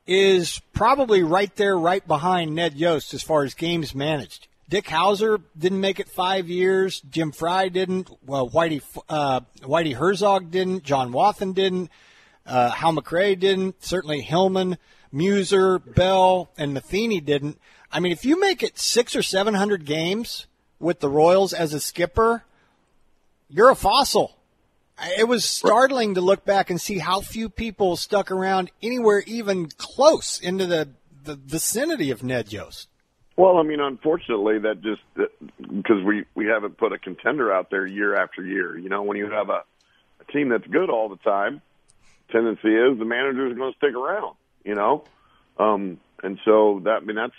[0.06, 4.48] is probably right there, right behind Ned Yost as far as games managed.
[4.68, 7.00] Dick Howser didn't make it five years.
[7.00, 8.10] Jim Frey didn't.
[8.26, 10.84] Well, Whitey uh, Whitey Herzog didn't.
[10.84, 11.90] John Wathan didn't.
[12.44, 13.82] Uh, Hal McRae didn't.
[13.82, 14.76] Certainly Hillman,
[15.10, 17.58] Muser, Bell, and Matheny didn't.
[17.90, 20.46] I mean, if you make it six or seven hundred games
[20.78, 22.44] with the Royals as a skipper,
[23.48, 24.34] you're a fossil.
[25.16, 29.68] It was startling to look back and see how few people stuck around anywhere even
[29.68, 30.88] close into the,
[31.24, 32.88] the vicinity of Ned Yost.
[33.36, 35.00] Well, I mean, unfortunately, that just
[35.56, 38.76] because we we haven't put a contender out there year after year.
[38.76, 39.62] You know, when you have a,
[40.20, 41.62] a team that's good all the time,
[42.32, 44.34] tendency is the manager is going to stick around.
[44.64, 45.04] You know,
[45.56, 47.32] um, and so that I mean that's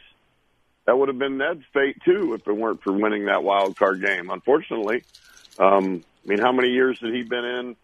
[0.86, 4.02] that would have been Ned's fate too if it weren't for winning that wild card
[4.02, 4.30] game.
[4.30, 5.04] Unfortunately,
[5.60, 7.76] um, I mean, how many years had he been in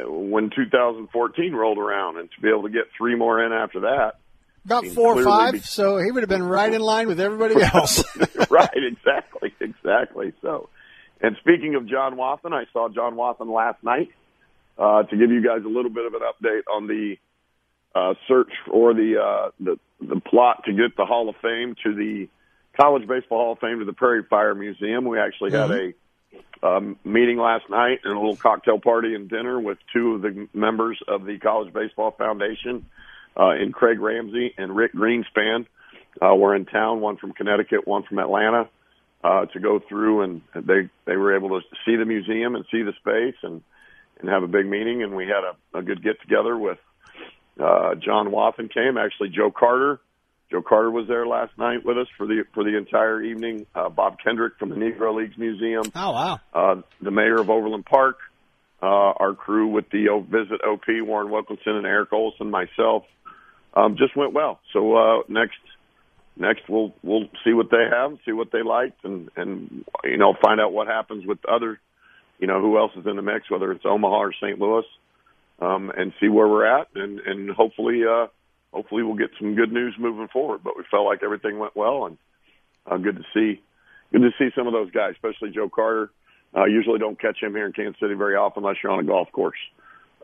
[0.00, 4.14] when 2014 rolled around, and to be able to get three more in after that?
[4.64, 7.62] About four or five, be- so he would have been right in line with everybody
[7.74, 8.02] else.
[8.50, 10.32] right, exactly, exactly.
[10.40, 10.70] So,
[11.20, 14.08] and speaking of John Wathan, I saw John Wathan last night
[14.78, 17.16] uh, to give you guys a little bit of an update on the
[17.94, 21.94] uh, search or the, uh, the the plot to get the Hall of Fame to
[21.94, 22.28] the
[22.78, 25.04] College Baseball Hall of Fame to the Prairie Fire Museum.
[25.04, 25.72] We actually mm-hmm.
[25.72, 25.92] had a
[26.62, 30.48] um, meeting last night and a little cocktail party and dinner with two of the
[30.54, 32.86] members of the College Baseball Foundation,
[33.36, 35.66] uh, and Craig Ramsey and Rick Greenspan.
[36.22, 38.68] Uh, were in town, one from Connecticut, one from Atlanta,
[39.24, 42.82] uh, to go through and they they were able to see the museum and see
[42.82, 43.62] the space and
[44.20, 45.02] and have a big meeting.
[45.02, 46.78] And we had a, a good get together with
[47.58, 48.96] uh, John Wathan came.
[48.96, 50.00] Actually, Joe Carter.
[50.50, 53.66] Joe Carter was there last night with us for the for the entire evening.
[53.74, 55.84] Uh, Bob Kendrick from the Negro Leagues Museum.
[55.94, 56.40] Oh wow!
[56.52, 58.16] Uh, the mayor of Overland Park.
[58.82, 63.04] Uh, our crew with the o- visit OP Warren Wilkinson and Eric Olson, myself,
[63.72, 64.60] um, just went well.
[64.74, 65.56] So uh, next
[66.36, 70.34] next we'll we'll see what they have, see what they liked, and and you know
[70.42, 71.80] find out what happens with other,
[72.38, 74.58] you know who else is in the mix, whether it's Omaha or St.
[74.60, 74.84] Louis
[75.60, 78.26] um, and see where we're at, and and hopefully uh,
[78.74, 80.60] hopefully we'll get some good news moving forward.
[80.62, 82.18] But we felt like everything went well, and
[82.86, 83.62] uh, good to see
[84.12, 86.10] good to see some of those guys, especially Joe Carter.
[86.56, 89.04] Uh, usually don't catch him here in Kansas City very often unless you're on a
[89.04, 89.58] golf course.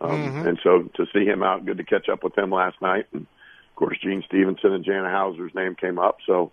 [0.00, 0.48] Um, Mm-hmm.
[0.48, 3.06] And so to see him out, good to catch up with him last night.
[3.12, 6.18] And of course, Gene Stephenson and Jana Hauser's name came up.
[6.26, 6.52] So,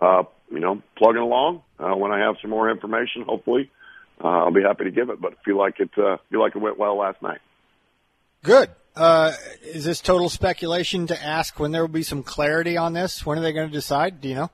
[0.00, 1.62] uh, you know, plugging along.
[1.78, 3.70] Uh, when I have some more information, hopefully,
[4.22, 5.20] uh, I'll be happy to give it.
[5.20, 7.40] But I feel like it, uh, feel like it went well last night.
[8.42, 8.70] Good.
[8.96, 13.24] Uh, is this total speculation to ask when there will be some clarity on this?
[13.24, 14.20] When are they going to decide?
[14.20, 14.50] Do you know?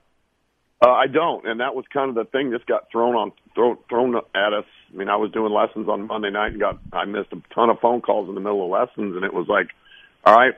[0.85, 2.51] Uh, I don't, and that was kind of the thing.
[2.51, 4.66] This got thrown on thrown thrown at us.
[4.92, 7.70] I mean, I was doing lessons on Monday night and got I missed a ton
[7.70, 9.68] of phone calls in the middle of lessons, and it was like,
[10.25, 10.53] all right,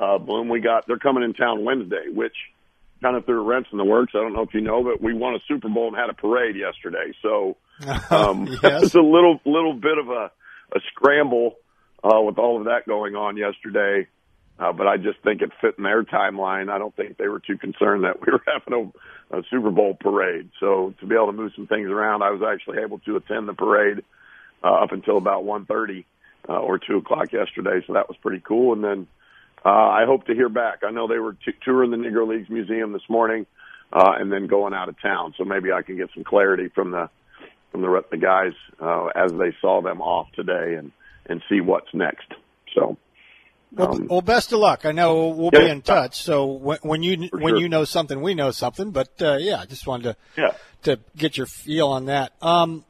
[0.00, 2.34] uh, Bloom, we got they're coming in town Wednesday, which
[3.00, 4.12] kind of threw a wrench in the works.
[4.16, 6.14] I don't know if you know, but we won a Super Bowl and had a
[6.14, 7.56] parade yesterday, so
[8.10, 8.82] um, Yes.
[8.82, 10.32] it's a little little bit of a
[10.74, 11.54] a scramble
[12.02, 14.06] uh, with all of that going on yesterday.
[14.58, 16.70] Uh, but I just think it fit in their timeline.
[16.70, 18.92] I don't think they were too concerned that we were having
[19.32, 20.50] a, a Super Bowl parade.
[20.60, 23.48] So to be able to move some things around, I was actually able to attend
[23.48, 24.04] the parade
[24.62, 26.04] uh, up until about one thirty
[26.48, 27.82] uh, or two o'clock yesterday.
[27.86, 28.74] So that was pretty cool.
[28.74, 29.06] And then
[29.64, 30.80] uh, I hope to hear back.
[30.86, 33.46] I know they were t- touring the Negro Leagues Museum this morning,
[33.92, 35.34] uh, and then going out of town.
[35.38, 37.08] So maybe I can get some clarity from the
[37.72, 40.92] from the the guys uh, as they saw them off today, and
[41.30, 42.26] and see what's next.
[42.74, 42.96] So.
[43.72, 44.84] Well, Um, well, best of luck.
[44.84, 45.60] I know we'll Yeah.
[45.60, 46.20] be in touch.
[46.22, 47.56] So when, when you when sure.
[47.60, 48.90] you know something, we know something.
[48.90, 50.50] But uh, yeah, I just wanted to Yeah.
[50.82, 52.32] to get your feel on that.
[52.42, 52.84] Um,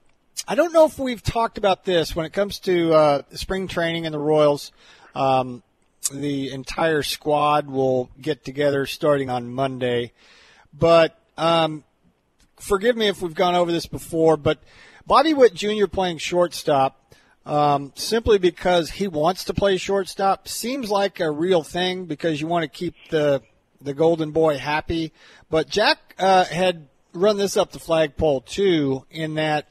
[0.48, 4.07] I don't know if we've talked about this when it comes to uh, spring training
[4.07, 4.72] and the Royals.
[5.14, 5.62] Um,
[6.12, 10.12] the entire squad will get together starting on Monday,
[10.72, 11.85] but um,
[12.59, 14.37] forgive me if we've gone over this before.
[14.38, 14.59] But
[15.07, 15.87] Bobby Witt Jr.
[15.87, 17.00] playing shortstop
[17.51, 22.47] um, simply because he wants to play shortstop seems like a real thing because you
[22.47, 23.43] want to keep the
[23.81, 25.13] the golden boy happy.
[25.51, 29.67] But Jack uh, had run this up the flagpole too, in that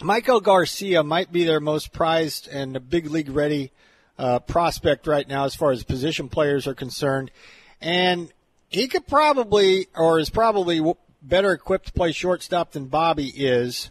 [0.00, 3.72] Maikel Garcia might be their most prized and big league ready
[4.16, 7.32] uh, prospect right now as far as position players are concerned,
[7.80, 8.32] and
[8.68, 10.80] he could probably or is probably
[11.20, 13.90] better equipped to play shortstop than Bobby is.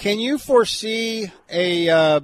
[0.00, 2.20] Can you foresee a uh,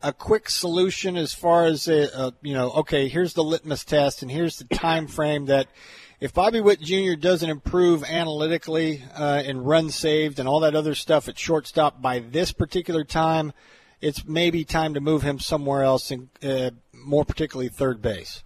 [0.00, 2.70] a quick solution as far as a, a, you know?
[2.70, 5.66] Okay, here's the litmus test, and here's the time frame that
[6.20, 7.16] if Bobby Witt Jr.
[7.18, 12.20] doesn't improve analytically uh, and run saved and all that other stuff at shortstop by
[12.20, 13.52] this particular time,
[14.00, 18.44] it's maybe time to move him somewhere else, and uh, more particularly third base.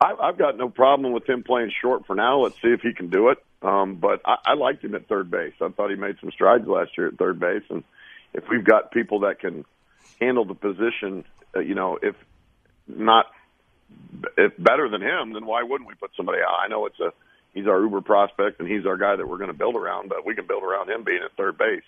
[0.00, 2.40] I've got no problem with him playing short for now.
[2.40, 3.36] Let's see if he can do it.
[3.62, 5.54] Um, but I, I liked him at third base.
[5.60, 7.84] I thought he made some strides last year at third base, and
[8.34, 9.64] if we've got people that can
[10.20, 11.24] handle the position,
[11.56, 12.16] uh, you know, if
[12.88, 13.26] not
[14.36, 16.58] if better than him, then why wouldn't we put somebody out?
[16.64, 17.12] I know it's a
[17.54, 20.24] he's our uber prospect and he's our guy that we're going to build around, but
[20.24, 21.82] we can build around him being at third base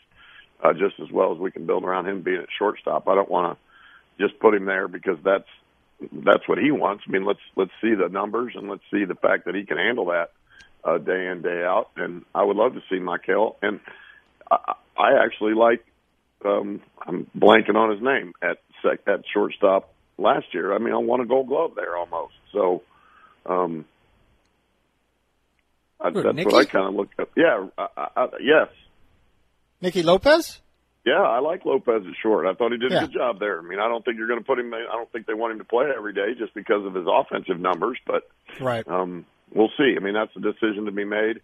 [0.62, 3.08] uh, just as well as we can build around him being at shortstop.
[3.08, 5.48] I don't want to just put him there because that's
[6.12, 7.04] that's what he wants.
[7.06, 9.78] I mean, let's let's see the numbers and let's see the fact that he can
[9.78, 10.32] handle that
[10.84, 11.90] uh, day in day out.
[11.96, 13.56] And I would love to see Maikel.
[13.62, 13.80] And
[14.50, 15.84] I, I actually like
[16.44, 20.74] um, I'm blanking on his name at sec, at shortstop last year.
[20.74, 22.34] I mean, I won a Gold Glove there almost.
[22.52, 22.82] So,
[23.46, 23.84] um,
[26.00, 26.46] I, Who, that's Nicky?
[26.50, 27.28] what I kind of look at.
[27.36, 28.68] Yeah, I, I, I, yes,
[29.80, 30.60] Nicky Lopez.
[31.06, 32.46] yeah, I like Lopez at short.
[32.46, 32.98] I thought he did Yeah.
[33.04, 33.58] a good job there.
[33.58, 34.72] I mean, I don't think you're going to put him.
[34.74, 37.58] I don't think they want him to play every day just because of his offensive
[37.58, 37.98] numbers.
[38.06, 38.28] But
[38.60, 38.86] Right.
[38.86, 39.94] um, we'll see.
[39.96, 41.40] I mean, that's a decision to be made.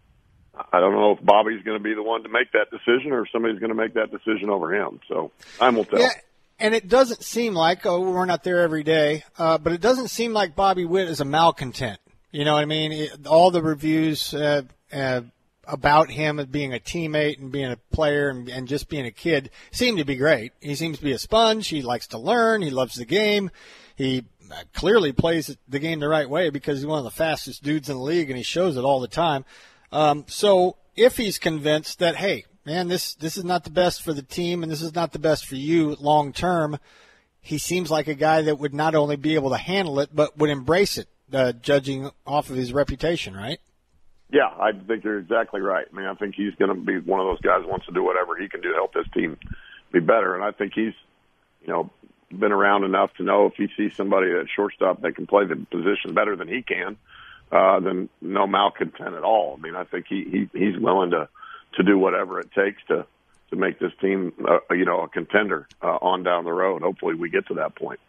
[0.72, 3.22] I don't know if Bobby's going to be the one to make that decision or
[3.22, 5.00] if somebody's going to make that decision over him.
[5.08, 6.00] So time will tell.
[6.00, 6.10] Yeah,
[6.58, 10.08] and it doesn't seem like oh we're not there every day, uh, but it doesn't
[10.08, 12.00] seem like Bobby Witt is a malcontent.
[12.32, 12.92] You know what I mean?
[12.92, 15.22] It, all the reviews uh, uh,
[15.66, 19.10] about him as being a teammate and being a player and, and just being a
[19.10, 20.52] kid seem to be great.
[20.60, 21.68] He seems to be a sponge.
[21.68, 22.62] He likes to learn.
[22.62, 23.50] He loves the game.
[23.96, 24.24] He
[24.72, 27.96] clearly plays the game the right way because he's one of the fastest dudes in
[27.96, 29.44] the league and he shows it all the time.
[29.92, 34.12] Um, so if he's convinced that, hey, man, this, this is not the best for
[34.12, 36.78] the team and this is not the best for you long term,
[37.40, 40.36] he seems like a guy that would not only be able to handle it, but
[40.36, 43.58] would embrace it, uh, judging off of his reputation, right?
[44.32, 45.86] Yeah, I think you're exactly right.
[45.92, 47.92] I mean, I think he's going to be one of those guys who wants to
[47.92, 49.36] do whatever he can do to help this team
[49.92, 50.36] be better.
[50.36, 50.92] And I think he's,
[51.62, 51.90] you know,
[52.30, 55.56] been around enough to know if he sees somebody at shortstop that can play the
[55.56, 56.96] position better than he can,
[57.50, 59.56] uh, then no malcontent at all.
[59.58, 61.28] I mean, I think he, he he's willing to
[61.74, 63.06] to do whatever it takes to
[63.50, 66.82] to make this team, uh, you know, a contender uh, on down the road.
[66.82, 68.00] Hopefully, we get to that point.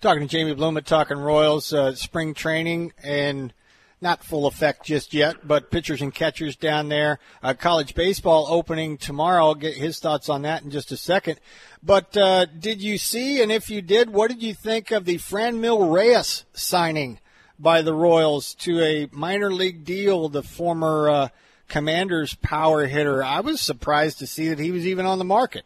[0.00, 3.52] Talking to Jaime Bluma at Talking Royals, uh, spring training, and
[4.00, 7.18] not full effect just yet, but pitchers and catchers down there.
[7.42, 9.46] Uh, college baseball opening tomorrow.
[9.46, 11.40] I'll get his thoughts on that in just a second.
[11.82, 15.16] But uh, did you see, and if you did, what did you think of the
[15.16, 17.20] Franmil Reyes signing
[17.58, 20.28] by the Royals to a minor league deal?
[20.28, 21.28] The former uh,
[21.68, 23.24] Commanders power hitter.
[23.24, 25.64] I was surprised to see that he was even on the market.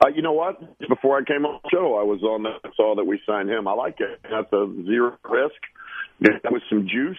[0.00, 0.78] Uh, you know what?
[0.88, 3.66] Before I came on the show, I was on that, saw that we signed him.
[3.66, 4.20] I like it.
[4.22, 5.60] That's a zero risk.
[6.20, 7.18] That was some juice.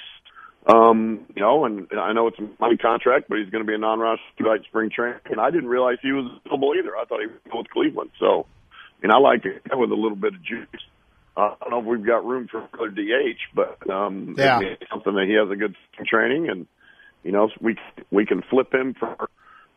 [0.68, 3.74] Um, you know, and I know it's a money contract, but he's going to be
[3.74, 5.20] a non-roster right spring training.
[5.26, 6.95] And I didn't realize he was available either.
[6.95, 8.12] I thought he was with Cleveland.
[8.20, 8.45] So,
[9.02, 10.68] and I like it with a little bit of juice.
[11.38, 14.60] Uh, I don't know if we've got room for another DH, but um, yeah.
[14.60, 15.76] it's something that he has a good
[16.06, 16.68] training, and
[17.24, 17.78] you know, we
[18.12, 19.30] we can flip him for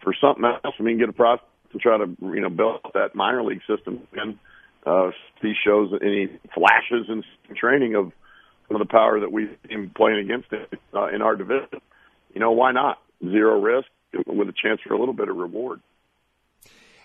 [0.03, 0.75] for something else.
[0.79, 4.07] I mean, get a prospect to try to you know build that minor league system
[4.13, 4.39] and
[4.87, 5.11] uh,
[5.41, 7.23] he shows any flashes in
[7.57, 8.13] training of
[8.73, 11.81] some of the power that we've been playing against it uh, in our division.
[12.35, 12.99] You know, why not?
[13.23, 13.89] Zero risk
[14.27, 15.81] with a chance for a little bit of reward.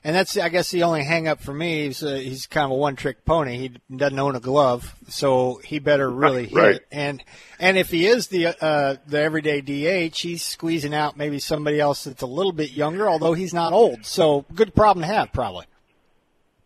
[0.03, 1.85] And that's, I guess, the only hang up for me.
[1.85, 3.57] He's, uh, he's kind of a one trick pony.
[3.57, 6.55] He doesn't own a glove, so he better really hit.
[6.55, 6.81] Right.
[6.91, 7.21] And
[7.59, 12.05] and if he is the uh, the everyday DH, he's squeezing out maybe somebody else
[12.05, 14.05] that's a little bit younger, although he's not old.
[14.05, 15.65] So good problem to have, probably.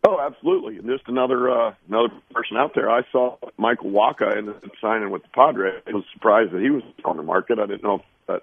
[0.06, 0.78] Oh, absolutely.
[0.78, 2.90] And just another uh, another person out there.
[2.90, 5.82] I saw Michael Wacha in the signing with the Padres.
[5.86, 7.58] I was surprised that he was on the market.
[7.58, 8.42] I didn't know if that.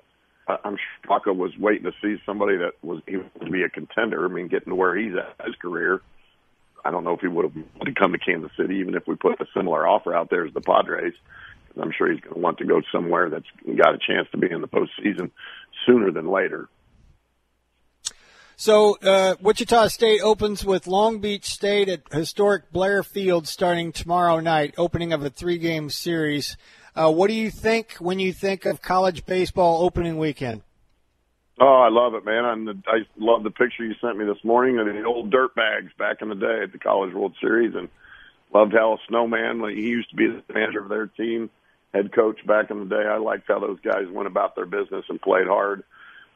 [0.64, 4.26] I'm sure Wacha was waiting to see somebody that was he would be a contender.
[4.26, 6.02] I mean, getting to where he's at his career.
[6.86, 9.06] I don't know if he would have wanted to come to Kansas City, even if
[9.06, 11.14] we put a similar offer out there as the Padres.
[11.80, 13.46] I'm sure he's going to want to go somewhere that's
[13.78, 15.32] got a chance to be in the postseason
[15.86, 16.68] sooner than later.
[18.60, 24.42] So, uh, Wichita State opens with Long Beach State at historic Blair Field starting tomorrow
[24.42, 26.58] night, opening of a three game series.
[26.94, 30.62] Uh, what do you think when you think of college baseball opening weekend?
[31.62, 32.44] Oh, I love it, man.
[32.44, 35.56] I'm the, I love the picture you sent me this morning of the old dirt
[35.56, 37.88] bags back in the day at the College World Series, and
[38.54, 39.64] loved how a snowman.
[39.70, 41.50] He used to be the manager of their team,
[41.94, 43.08] head coach back in the day.
[43.10, 45.86] I liked how those guys went about their business and played hard.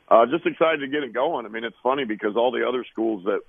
[0.08, 1.46] Uh, just excited to get it going.
[1.46, 3.40] I mean, it's funny because all the other schools that,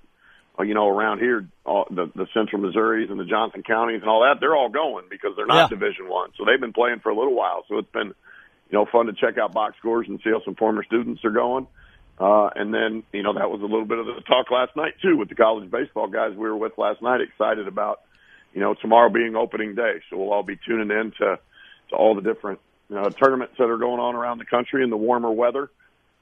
[0.57, 4.09] uh, you know, around here, all, the, the Central Missouris and the Johnson counties and
[4.09, 5.77] all that, they're all going because they're not Yeah.
[5.77, 6.31] Division One.
[6.37, 7.65] So they've been playing for a little while.
[7.67, 10.55] So it's been, you know, fun to check out box scores and see how some
[10.55, 11.67] former students are going.
[12.17, 14.93] Uh, and then, you know, that was a little bit of the talk last night
[15.01, 17.99] too with the college baseball guys we were with last night, excited about,
[18.53, 19.95] you know, tomorrow being opening day.
[20.09, 21.37] So we'll all be tuning in to,
[21.89, 24.89] to all the different, you know, tournaments that are going on around the country in
[24.89, 25.69] the warmer weather uh,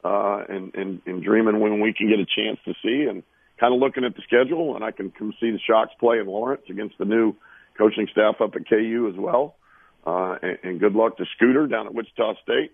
[0.03, 3.23] and, and, and dreaming when we can get a chance to see and
[3.59, 4.75] kind of looking at the schedule.
[4.75, 7.35] And I can come see the Shocks play in Lawrence against the new
[7.77, 9.55] coaching staff up at KU as well.
[10.05, 12.71] Uh, and, and good luck to Scooter down at Wichita State.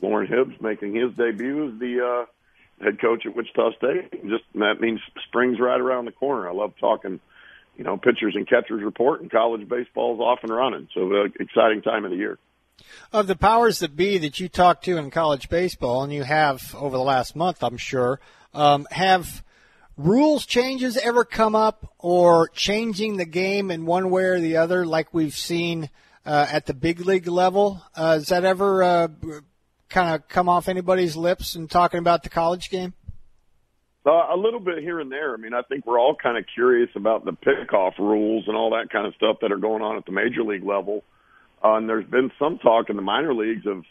[0.00, 4.10] Loren Hibbs making his debut as the uh, head coach at Wichita State.
[4.24, 6.48] Just that means spring's right around the corner.
[6.48, 7.20] I love talking,
[7.76, 10.88] you know, pitchers and catchers report, and college baseball's off and running.
[10.94, 12.38] So uh, exciting time of the year.
[13.12, 16.74] Of the powers that be that you talk to in college baseball, and you have
[16.74, 18.20] over the last month, I'm sure,
[18.52, 19.44] um, have
[19.96, 24.84] rules changes ever come up or changing the game in one way or the other,
[24.84, 25.90] like we've seen
[26.26, 27.82] uh, at the big league level?
[27.94, 29.08] Uh, has that ever uh,
[29.88, 32.94] kind of come off anybody's lips in talking about the college game?
[34.06, 35.32] Uh, a little bit here and there.
[35.32, 38.70] I mean, I think we're all kind of curious about the pickoff rules and all
[38.70, 41.04] that kind of stuff that are going on at the major league level.
[41.64, 43.84] Uh, and there's been some talk in the minor leagues of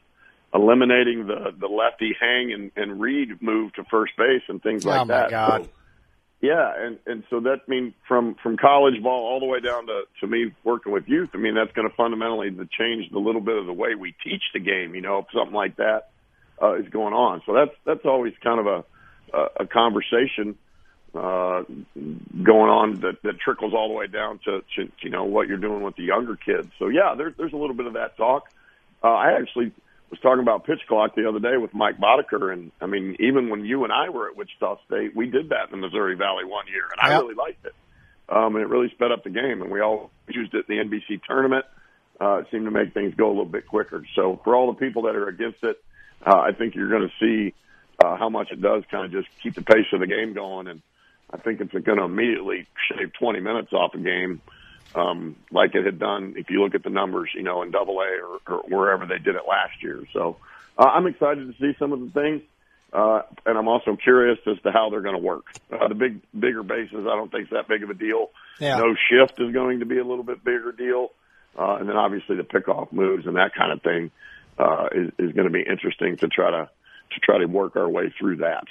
[0.54, 5.02] eliminating the the lefty hang and, and read move to first base and things like
[5.02, 5.30] oh my that.
[5.32, 5.64] God!
[5.64, 5.70] So,
[6.42, 10.04] yeah, and and so that mean from from college ball all the way down to
[10.20, 11.30] to me working with youth.
[11.34, 14.44] I mean, that's going to fundamentally change a little bit of the way we teach
[14.54, 14.94] the game.
[14.94, 16.10] You know, if something like that
[16.62, 17.42] uh, is going on.
[17.46, 18.84] So that's that's always kind of a
[19.36, 20.56] a, a conversation
[21.16, 21.64] uh,
[22.44, 25.58] going on that, that trickles all the way down to, to you know what you're
[25.58, 26.70] doing with the younger kids.
[26.80, 28.46] So yeah, there's there's a little bit of that talk.
[29.04, 29.72] Uh, I actually
[30.10, 33.50] was talking about pitch clock the other day with Mike Boddicker, and I mean even
[33.50, 36.46] when you and I were at Wichita State, we did that in the Missouri Valley
[36.46, 37.22] one year, and I Yep.
[37.24, 37.74] really liked it.
[38.30, 40.84] Um, and it really sped up the game, and we all used it in the
[40.98, 41.66] NBC tournament.
[42.22, 44.04] Uh, it seemed to make things go a little bit quicker.
[44.16, 45.84] So for all the people that are against it,
[46.26, 47.54] uh, I think you're going to see
[48.04, 50.68] uh, how much it does kind of just keep the pace of the game going.
[50.68, 50.82] And
[51.34, 54.42] I think it's going to immediately shave 20 minutes off a game,
[54.96, 58.00] um, like it had done if you look at the numbers, you know, in Double
[58.00, 60.04] A or, or wherever they did it last year.
[60.14, 60.38] So
[60.78, 62.42] uh, I'm excited to see some of the things.
[62.94, 65.46] Uh, and I'm also curious as to how they're going to work.
[65.72, 68.30] Uh, the big, bigger bases, I don't think is that big of a deal.
[68.60, 68.78] Yeah.
[68.78, 71.10] No shift is going to be a little bit bigger deal.
[71.58, 74.12] Uh, and then obviously the pickoff moves and that kind of thing.
[74.58, 76.70] uh, is, is going to be interesting to try to
[77.12, 78.64] to try to work our way through that.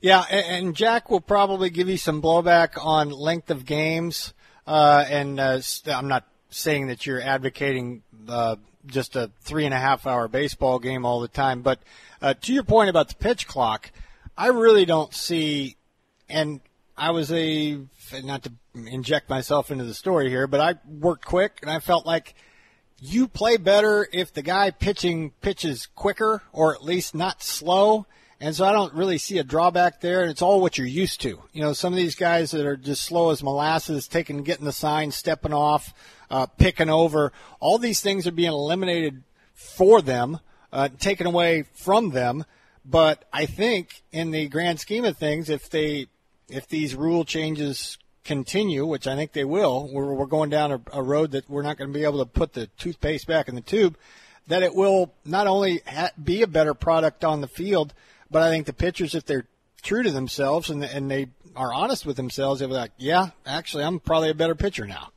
[0.00, 4.34] Yeah, and, Jack will probably give you some blowback on length of games.
[4.66, 9.78] Uh, and uh, I'm not saying that you're advocating uh, just a three and a
[9.78, 11.80] half hour baseball game all the time, but
[12.22, 13.90] uh, to your point about the pitch clock,
[14.36, 15.76] I really don't see.
[16.28, 16.60] And
[16.96, 17.78] I was a
[18.22, 22.06] not to inject myself into the story here, but I worked quick, and I felt
[22.06, 22.34] like
[23.00, 28.06] you play better if the guy pitching pitches quicker or at least not slow.
[28.40, 30.22] And so I don't really see a drawback there.
[30.22, 31.40] And it's all what you're used to.
[31.52, 34.72] You know, some of these guys that are just slow as molasses, taking, getting the
[34.72, 35.94] sign, stepping off,
[36.30, 39.22] uh, picking over, all these things are being eliminated
[39.54, 40.40] for them,
[40.72, 42.44] uh, taken away from them.
[42.84, 46.06] But I think in the grand scheme of things, if they,
[46.48, 50.80] if these rule changes continue, which I think they will, we're, we're going down a,
[50.92, 53.54] a road that we're not going to be able to put the toothpaste back in
[53.54, 53.96] the tube,
[54.48, 57.94] that it will not only ha- be a better product on the field,
[58.30, 59.46] but I think the pitchers, if they're
[59.82, 63.84] true to themselves and, and they are honest with themselves, they'll be like, yeah, actually,
[63.84, 65.10] I'm probably a better pitcher now.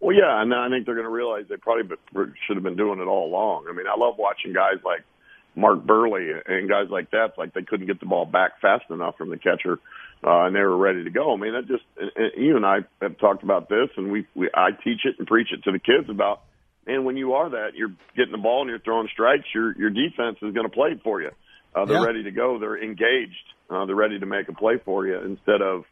[0.00, 1.96] Well, yeah, and I think they're going to realize they probably
[2.46, 3.66] should have been doing it all along.
[3.68, 5.04] I mean, I love watching guys like
[5.56, 7.32] Mark Buehrle and guys like that.
[7.36, 9.78] Like they couldn't get the ball back fast enough from the catcher,
[10.24, 11.34] uh, and they were ready to go.
[11.34, 14.48] I mean, that just and you and I have talked about this, and we, we
[14.54, 16.42] I teach it and preach it to the kids about.
[16.88, 19.44] And when you are that, you're getting the ball and you're throwing strikes.
[19.54, 21.30] Your your defense is going to play for you.
[21.74, 22.06] Uh, they're yeah.
[22.06, 22.58] ready to go.
[22.58, 23.34] They're engaged.
[23.68, 25.84] Uh, they're ready to make a play for you instead of,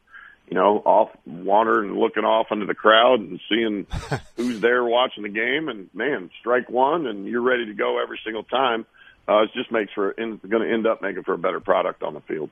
[0.49, 3.87] you know, off wandering and looking off into the crowd and seeing
[4.37, 5.69] who's there watching the game.
[5.69, 8.87] And man, strike one, and you're ready to go every single time.
[9.29, 12.15] Uh, it just makes for going to end up making for a better product on
[12.15, 12.49] the field.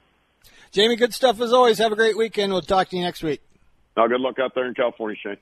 [0.75, 1.79] Jaime, good stuff as always.
[1.79, 2.53] Have a great weekend.
[2.53, 3.41] We'll talk to you next week.
[3.97, 5.37] Now, good luck out there in California, Shane.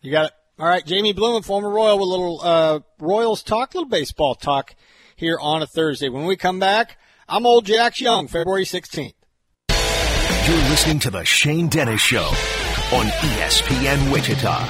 [0.00, 0.32] You got it.
[0.58, 4.34] All right, Jaime Bluma, former Royal, with a little uh, Royals talk, a little baseball
[4.34, 4.74] talk
[5.14, 6.08] here on a Thursday.
[6.08, 6.96] When we come back,
[7.28, 9.12] I'm old Jax Young, February 16th.
[9.68, 14.60] You're listening to The Shane Dennis Show on ESPN Wichita,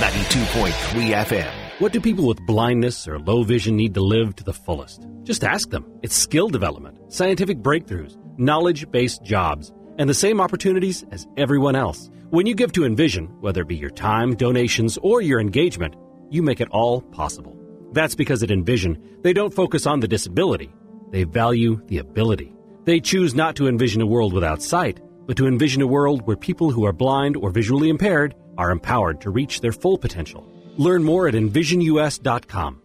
[0.00, 1.52] 92.3 FM.
[1.78, 5.06] What do people with blindness or low vision need to live to the fullest?
[5.22, 5.86] Just ask them.
[6.02, 12.10] It's skill development, scientific breakthroughs, knowledge based jobs, and the same opportunities as everyone else.
[12.36, 15.96] When you give to Envision, whether it be your time, donations, or your engagement,
[16.28, 17.56] you make it all possible.
[17.92, 20.70] That's because at Envision, they don't focus on the disability
[21.10, 22.54] they value the ability.
[22.84, 26.36] They choose not to envision a world without sight, but to envision a world where
[26.36, 30.46] people who are blind or visually impaired are empowered to reach their full potential.
[30.76, 32.82] Learn more at envisionus.com.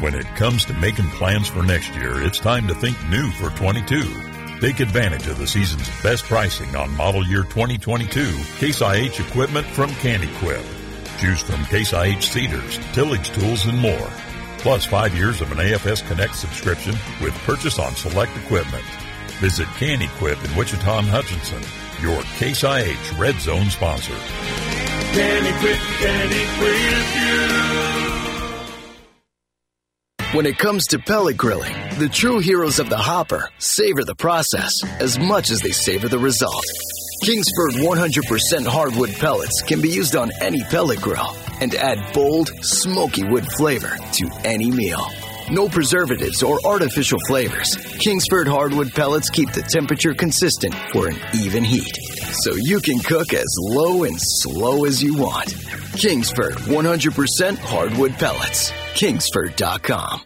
[0.00, 3.48] When it comes to making plans for next year, it's time to think new for
[3.56, 4.33] 22.
[4.64, 9.90] Take advantage of the season's best pricing on model year 2022 Case IH equipment from
[9.90, 10.64] Kanequip.
[11.20, 14.08] Choose from Case IH seeders, tillage tools, and more
[14.56, 18.86] plus five years of an AFS Connect subscription with purchase on select equipment.
[19.42, 21.60] Visit Kanequip in Wichita and Hutchinson,
[22.00, 24.14] your Case IH Red Zone sponsor.
[25.12, 25.76] Kanequip
[30.34, 34.72] When it comes to pellet grilling, the true heroes of the hopper savor the process
[34.98, 36.64] as much as they savor the result.
[37.22, 43.22] Kingsford 100% hardwood pellets can be used on any pellet grill and add bold, smoky
[43.22, 45.06] wood flavor to any meal.
[45.52, 47.76] No preservatives or artificial flavors.
[48.00, 51.96] Kingsford hardwood pellets keep the temperature consistent for an even heat.
[52.42, 55.54] So you can cook as low and slow as you want.
[55.92, 58.72] Kingsford 100% hardwood pellets.
[58.94, 60.22] Kingsford.com.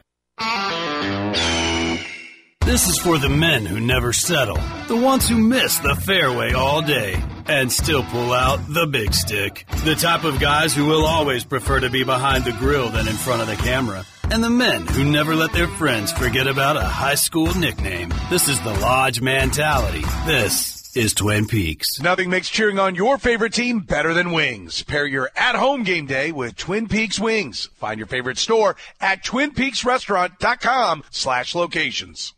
[2.65, 4.59] This is for the men who never settle,
[4.89, 9.65] the ones who miss the fairway all day and still pull out the big stick,
[9.85, 13.15] the type of guys who will always prefer to be behind the grill than in
[13.15, 16.83] front of the camera, and the men who never let their friends forget about a
[16.83, 18.13] high school nickname.
[18.29, 20.05] This is the Lodge mentality.
[20.27, 22.01] This is Twin Peaks.
[22.01, 24.83] Nothing makes cheering on your favorite team better than wings.
[24.83, 27.67] Pair your at-home game day with Twin Peaks Wings.
[27.77, 32.35] Find your favorite store at twinpeaksrestaurant.com slash locations.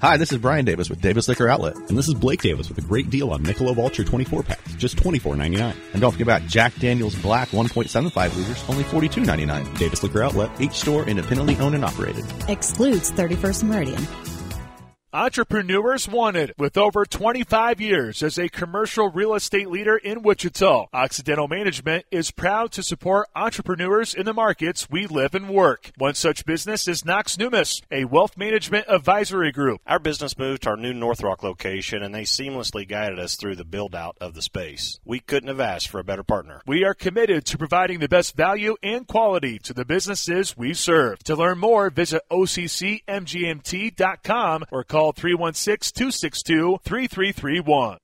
[0.00, 1.76] Hi, this is Brian Davis with Davis Liquor Outlet.
[1.76, 4.96] And this is Blake Davis with a great deal on Michelob Ultra 24 packs, just
[4.96, 5.74] $24.99.
[5.92, 9.78] And don't forget about Jack Daniels Black 1.75 liters, only $42.99.
[9.78, 12.24] Davis Liquor Outlet, each store independently owned and operated.
[12.48, 14.39] Excludes 31st Meridian.
[15.12, 20.86] Entrepreneurs Wanted with over 25 years as a commercial real estate leader in Wichita.
[20.92, 25.90] Occidental Management is proud to support entrepreneurs in the markets we live and work.
[25.96, 29.80] One such business is Knox Numis, a wealth management advisory group.
[29.84, 33.56] Our business moved to our new North Rock location and they seamlessly guided us through
[33.56, 35.00] the build out of the space.
[35.04, 36.62] We couldn't have asked for a better partner.
[36.68, 41.18] We are committed to providing the best value and quality to the businesses we serve.
[41.24, 47.98] To learn more, visit OCCMGMT.com or call 316 262 3331.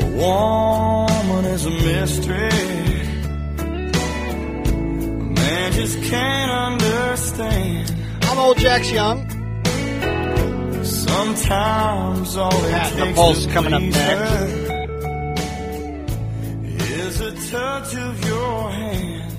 [0.00, 2.48] A woman is a mystery.
[3.58, 7.94] A man just can't understand.
[8.22, 9.37] I'm old Jack's Young.
[11.08, 14.32] Sometimes all it Pat and the takes Pulse to coming up please next.
[16.90, 19.32] is a touch of your hand.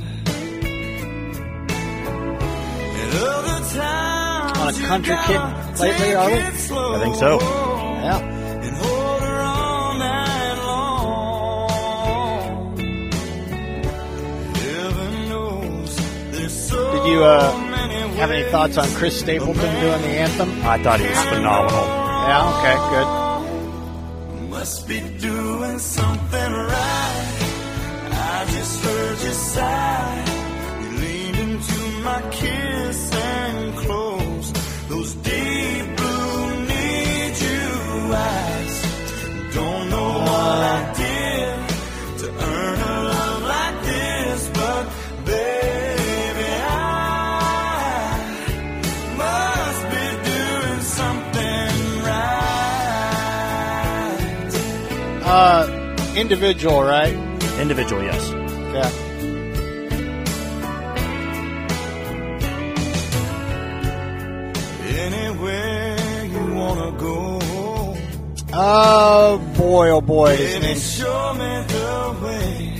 [2.99, 6.57] And other times On a country gotta lately, are we?
[6.57, 6.95] slow.
[6.95, 7.39] I think so.
[7.39, 8.20] Yeah.
[8.65, 11.70] And hold her all night long.
[14.55, 15.91] Heaven knows
[16.32, 17.68] there's so Did you uh, many
[18.20, 20.49] have any thoughts on Chris Stapleton doing the anthem?
[20.63, 21.86] I thought he was phenomenal.
[22.28, 24.49] Yeah, okay, good.
[24.49, 27.39] Must be doing something right.
[28.11, 30.29] I just heard you sigh.
[55.40, 57.14] Uh, individual, right?
[57.62, 58.30] Individual, yes.
[58.74, 58.92] Yeah.
[64.82, 67.40] Anywhere you wanna go,
[68.52, 72.74] Oh boy, oh boy, his baby, name's show me the way.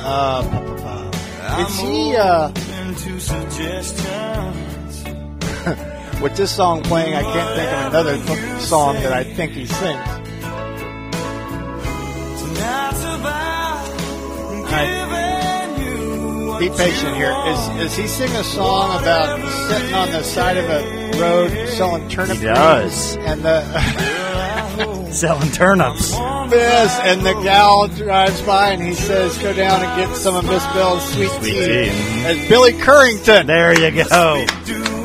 [0.00, 1.60] uh, pa- pa- pa.
[1.66, 2.48] is he uh,
[6.22, 7.14] with this song playing?
[7.14, 10.13] I can't think of another song that I think he sings.
[16.58, 17.34] Be patient here.
[17.46, 19.38] Is is he singing a song about
[19.68, 22.38] sitting on the side of a road selling turnips?
[22.40, 23.16] He does.
[23.16, 23.62] and the
[25.12, 26.10] Selling turnips.
[26.12, 30.44] yes, and the gal drives by and he says, "Go down and get some of
[30.44, 32.24] Miss Bell's sweet, Sweet tea." tea.
[32.24, 33.46] As Billy Currington.
[33.46, 34.44] There you go.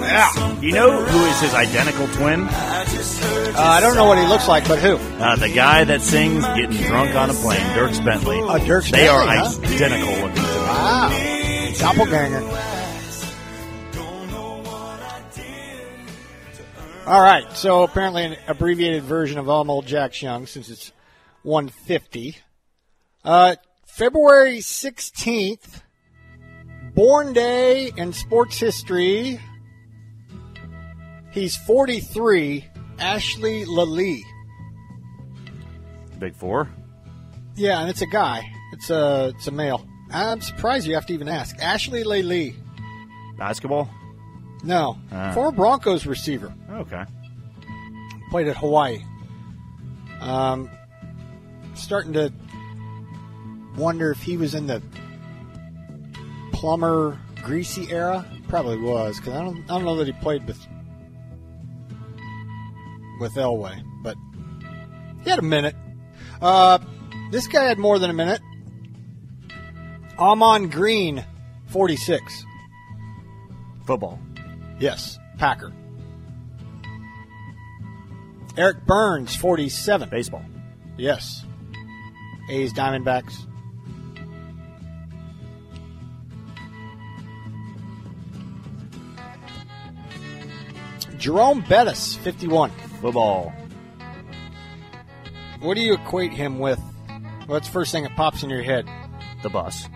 [0.02, 0.60] Yeah.
[0.60, 2.48] You know who is his identical twin?
[2.50, 4.96] Uh, I don't know what he looks like, but who?
[4.96, 8.38] Uh, the guy that sings "Getting Drunk on a Plane," Dierks Bentley.
[8.40, 9.46] Oh, Dierks They are huh?
[9.64, 10.44] identical looking.
[10.44, 11.10] Wow,
[11.80, 12.42] doppelganger.
[17.08, 20.92] All right, so apparently an abbreviated version of I'm Old Jack's Young since it's
[21.44, 22.38] 150.
[23.24, 23.56] Uh,
[23.86, 25.82] February 16th,
[26.94, 29.40] born day in sports history.
[31.32, 32.66] He's 43,
[33.00, 34.22] Ashley Lelie.
[36.20, 36.70] Big four.
[37.56, 38.44] Yeah, and it's a guy.
[38.74, 39.88] It's a it's a male.
[40.12, 41.58] I'm surprised you have to even ask.
[41.60, 42.56] Ashley Lelie.
[43.38, 43.90] Basketball.
[44.64, 45.32] No, Ah.
[45.34, 46.54] former Broncos receiver.
[46.70, 47.04] Okay.
[48.32, 49.00] Played at Hawaii.
[50.20, 50.70] Um,
[51.76, 52.34] starting to
[53.78, 54.82] wonder if he was in the
[56.52, 58.26] Plummer Griese era.
[58.50, 60.60] Probably was because I don't I don't know that he played with
[63.20, 64.16] with Elway, but
[65.24, 65.76] he had a minute.
[66.42, 66.80] Uh,
[67.32, 68.42] this guy had more than a minute.
[70.20, 71.26] Ahman Green,
[71.68, 72.46] forty six.
[73.86, 74.20] Football.
[74.80, 75.74] Yes, Packer.
[78.58, 80.10] Eric Byrnes, 47.
[80.10, 80.44] Baseball.
[80.98, 81.46] Yes.
[82.50, 83.46] A's Diamondbacks.
[91.18, 92.72] Jerome Bettis, 51.
[93.02, 93.54] Football.
[95.62, 96.80] What do you equate him with?
[97.48, 98.86] What's the first thing that pops in your head?
[99.42, 99.88] The bus.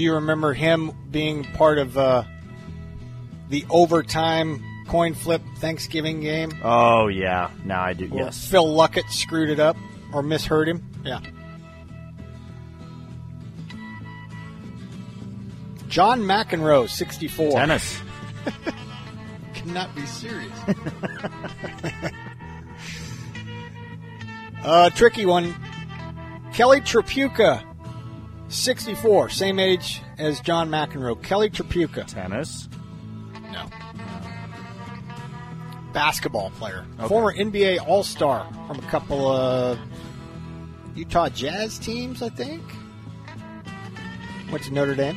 [0.00, 2.22] Do you remember him being part of uh,
[3.50, 6.52] the overtime coin flip Thanksgiving game?
[6.64, 7.50] Oh yeah.
[7.66, 8.08] Now I do.
[8.08, 8.48] Where Yes.
[8.48, 9.76] Phil Luckett screwed it up
[10.14, 10.82] or misheard him.
[11.04, 11.20] Yeah.
[15.88, 17.50] John McEnroe, 64.
[17.50, 18.00] Tennis.
[19.52, 20.50] Cannot be serious.
[24.64, 25.54] uh, tricky one.
[26.54, 27.62] Kelly Tripucka,
[28.50, 31.22] 64, same age as John McEnroe.
[31.22, 32.04] Kelly Tripucka.
[32.06, 32.68] Tennis.
[33.52, 33.66] No.
[35.92, 36.84] Basketball player.
[36.98, 37.08] Okay.
[37.08, 39.78] Former NBA All Star from a couple of
[40.94, 42.62] Utah Jazz teams, I think.
[44.50, 45.16] Went to Notre Dame.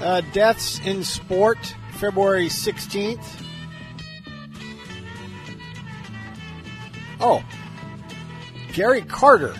[0.00, 1.58] Uh, deaths in sport,
[1.98, 3.24] February 16th.
[7.20, 7.42] Oh,
[8.72, 9.54] Gary Carter.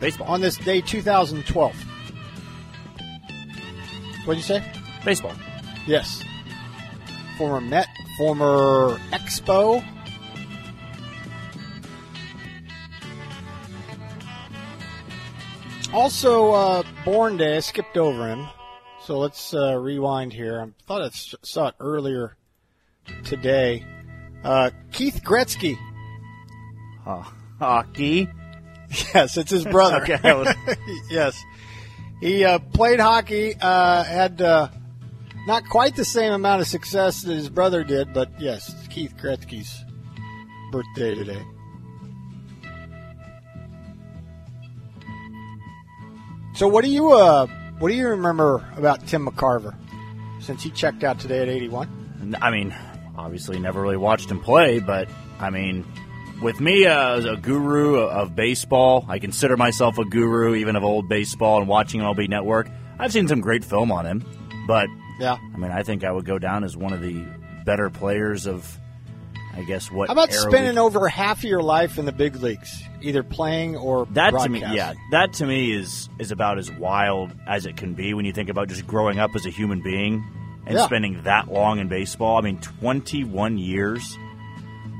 [0.00, 0.26] Baseball.
[0.26, 1.74] On this day, 2012.
[4.24, 4.64] What'd you say?
[5.04, 5.32] Baseball.
[5.86, 6.24] Yes.
[7.38, 7.86] Former Met,
[8.18, 9.84] former Expo.
[15.92, 17.58] Also, uh, born day.
[17.58, 18.48] I skipped over him.
[19.06, 20.60] So let's uh, rewind here.
[20.62, 21.10] I thought I
[21.42, 22.36] saw it earlier
[23.24, 23.84] today.
[24.42, 25.76] Uh, Keith Gretzky.
[27.58, 28.28] hockey.
[29.14, 29.98] Yes, it's his brother.
[30.02, 30.54] Okay, was-
[31.10, 31.42] yes,
[32.20, 33.54] he uh, played hockey.
[33.60, 34.68] Uh, had uh,
[35.46, 39.14] not quite the same amount of success that his brother did, but yes, it's Keith
[39.20, 39.84] Gretzky's
[40.72, 41.42] birthday today.
[46.54, 47.46] So, what do you uh,
[47.78, 49.74] what do you remember about Tim McCarver
[50.40, 52.36] since he checked out today at eighty one?
[52.40, 52.74] I mean,
[53.16, 55.08] obviously never really watched him play, but
[55.38, 55.84] I mean,
[56.42, 61.08] with me as a guru of baseball, I consider myself a guru even of old
[61.08, 62.68] baseball and watching MLB Network.
[62.98, 64.24] I've seen some great film on him,
[64.66, 64.88] but
[65.20, 65.36] Yeah.
[65.54, 67.24] I mean, I think I would go down as one of the
[67.64, 68.78] better players of,
[69.56, 72.82] I guess, what How about spending over half of your life in the big leagues,
[73.00, 77.30] either playing or that to me, yeah, that to me is is about as wild
[77.46, 80.24] as it can be when you think about just growing up as a human being
[80.66, 80.84] and Yeah.
[80.86, 82.36] spending that long in baseball.
[82.38, 84.18] I mean, twenty one years.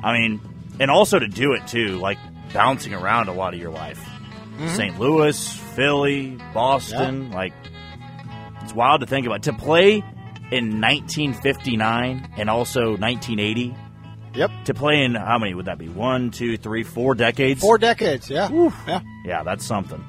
[0.03, 0.41] I mean,
[0.79, 2.19] and also to do it too, like
[2.53, 4.01] bouncing around a lot of your life.
[4.59, 4.69] Mhm.
[4.77, 5.01] St.
[5.01, 7.53] Louis, Philly, Boston, like
[8.63, 9.43] it's wild to think about.
[9.45, 10.05] To play
[10.53, 13.75] in 1959 and also 1980.
[14.35, 14.51] Yep.
[14.65, 15.89] To play in how many would that be?
[15.89, 17.61] One, two, three, four decades.
[17.61, 18.49] Four decades, yeah.
[18.87, 19.01] Yeah.
[19.25, 20.05] Yeah, that's something.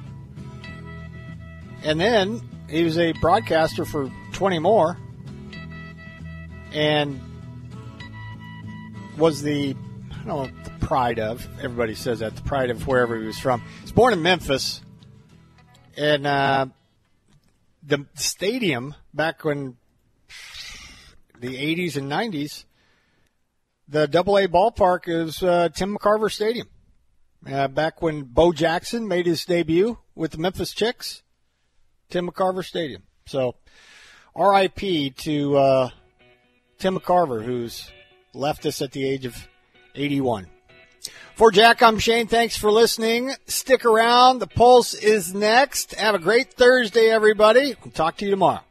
[1.82, 4.98] And then he was a broadcaster for 20 more
[6.72, 7.20] and
[9.16, 9.76] was the,
[10.12, 13.38] I don't know, the pride of, everybody says that, the pride of wherever he was
[13.38, 13.60] from.
[13.60, 14.82] He was born in Memphis.
[15.96, 16.66] And uh,
[17.82, 19.76] the stadium back when
[21.40, 22.64] the 80s and 90s,
[23.88, 26.68] the Double A ballpark is uh, Tim McCarver Stadium.
[27.46, 31.22] Uh, back when Bo Jackson made his debut with the Memphis Chicks,
[32.10, 33.04] Tim McCarver Stadium.
[33.26, 33.54] So,
[34.34, 35.10] R.I.P.
[35.10, 35.88] to uh,
[36.78, 37.90] Tim McCarver, who's
[38.34, 39.48] left us at the age of
[39.94, 40.48] 81.
[41.36, 42.26] For Jack, I'm Shane.
[42.26, 43.32] Thanks for listening.
[43.46, 44.38] Stick around.
[44.38, 45.94] The Pulse is next.
[45.94, 47.76] Have a great Thursday, everybody.
[47.84, 48.65] We'll talk to you tomorrow.